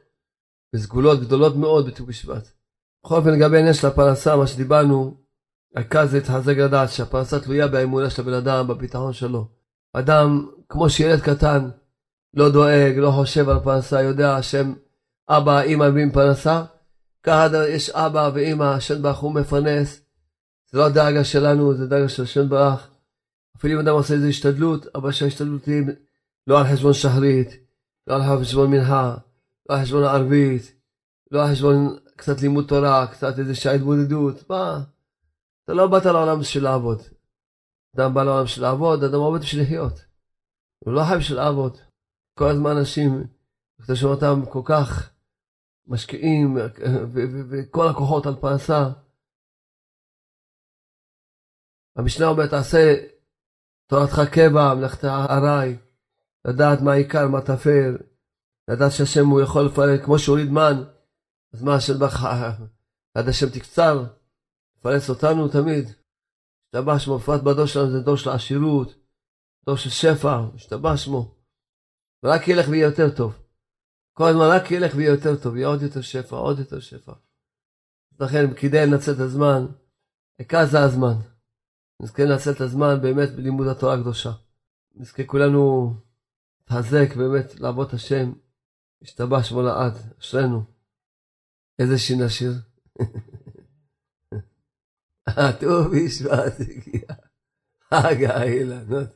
[0.74, 2.48] וסגולות גדולות מאוד בט"ו בשבט.
[3.04, 5.16] בכל אופן לגבי העניין של הפרנסה, מה שדיברנו,
[6.04, 9.48] זה להתחזק לדעת שהפרנסה תלויה באמונה של הבן אדם, בביטחון שלו.
[9.92, 11.68] אדם, כמו שילד קטן,
[12.34, 14.74] לא דואג, לא חושב על פרנסה, יודע השם,
[15.28, 16.64] אבא, אמא מביאים פרנסה,
[17.22, 20.05] ככה יש אבא ואמא, השם ברוך הוא מפרנס.
[20.66, 22.80] זה לא הדאגה שלנו, זה דאגה של השם ברוך.
[23.56, 25.82] אפילו אם אדם עושה איזו השתדלות, אבל שההשתדלות תהיה
[26.46, 27.48] לא על חשבון שחרית,
[28.06, 29.16] לא על חשבון מנחה,
[29.68, 30.72] לא על חשבון ערבית,
[31.30, 34.80] לא על חשבון קצת לימוד תורה, קצת איזה שעה התמודדות, מה?
[35.64, 37.02] אתה לא באת לעולם בשביל לעבוד.
[37.96, 40.04] אדם בא לעולם בשביל לעבוד, אדם עובד בשביל לחיות.
[40.78, 41.78] הוא לא חי בשביל לעבוד.
[42.38, 43.26] כל הזמן אנשים,
[43.84, 45.10] אתה שומע אותם כל כך
[45.86, 46.58] משקיעים
[47.50, 48.88] וכל הכוחות על פרנסה.
[51.96, 52.94] המשנה אומרת, תעשה
[53.86, 55.76] תורתך קבע, מלאכת ארעי,
[56.46, 57.96] לדעת מה העיקר, מה טפל,
[58.70, 60.76] לדעת שהשם הוא יכול לפרנס, כמו שהוריד מן,
[61.52, 62.26] אז מה השם בך,
[63.14, 64.04] עד השם תקצר,
[64.78, 65.84] לפרנס אותנו תמיד.
[66.64, 68.94] השתבח שמו, בפרט בדור שלנו זה דור של עשירות,
[69.66, 71.34] דור של שפע, השתבח שמו.
[72.24, 73.42] ורק ילך ויהיה יותר טוב.
[74.12, 77.12] כל הזמן רק ילך ויהיה יותר טוב, יהיה עוד יותר שפע, עוד יותר שפע.
[78.20, 79.66] לכן כדאי לנצל את הזמן,
[80.38, 81.35] העיקר זה הזמן.
[82.02, 84.32] נזכה לנצל את הזמן באמת בלימוד התורה הקדושה.
[84.94, 85.94] נזכה כולנו
[86.60, 88.32] להתחזק באמת לעבוד השם,
[89.02, 90.62] השתבח שמו לעד, אשרינו.
[91.78, 92.52] איזה שיר נשיר.
[95.60, 97.02] ט"ו בשבט הגיע,
[97.90, 99.08] חג האילנות.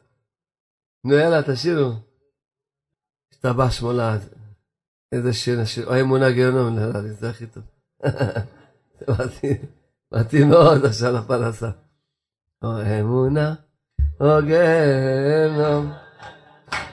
[1.05, 1.93] נו יאללה, תשאירו.
[3.33, 4.21] השתבח מולד.
[5.13, 5.87] איזה שיר נשאיר.
[5.87, 7.65] או אמונה גיהנום, נראה לי, זה הכי טוב.
[10.13, 11.71] מתאים מאוד עכשיו לפרנסה.
[12.65, 13.55] או אמונה,
[14.21, 15.93] או גיהנום.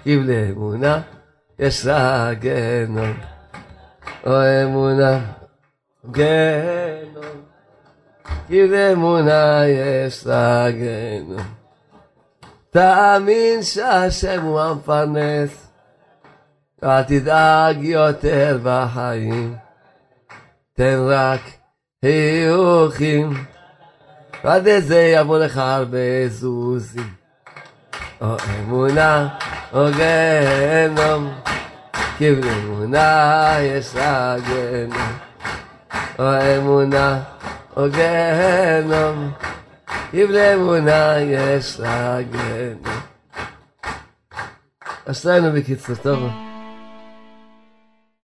[0.04, 1.02] קיב לאמונה,
[1.60, 3.14] יש לה גיהנום.
[4.26, 5.20] או אמונה,
[6.12, 7.42] גיהנום.
[8.48, 11.58] קיב לאמונה, יש לה גיהנום.
[12.70, 15.68] תאמין שהשם הוא המפרנס,
[16.84, 19.56] אל תדאג יותר בחיים,
[20.74, 21.42] תן רק
[22.06, 23.34] חיוכים,
[24.48, 27.14] ועד איזה יבוא לך הרבה זוזים.
[28.22, 29.28] או אמונה
[29.74, 31.34] או גיהנום,
[32.18, 35.12] כי באמונה יש לה גיהנום.
[36.20, 36.26] או
[36.58, 37.20] אמונה
[37.78, 39.32] או גיהנום,
[40.12, 43.02] כי באמונה יש לה גיהנום.
[45.06, 46.47] עשנו בקיצור, טוב.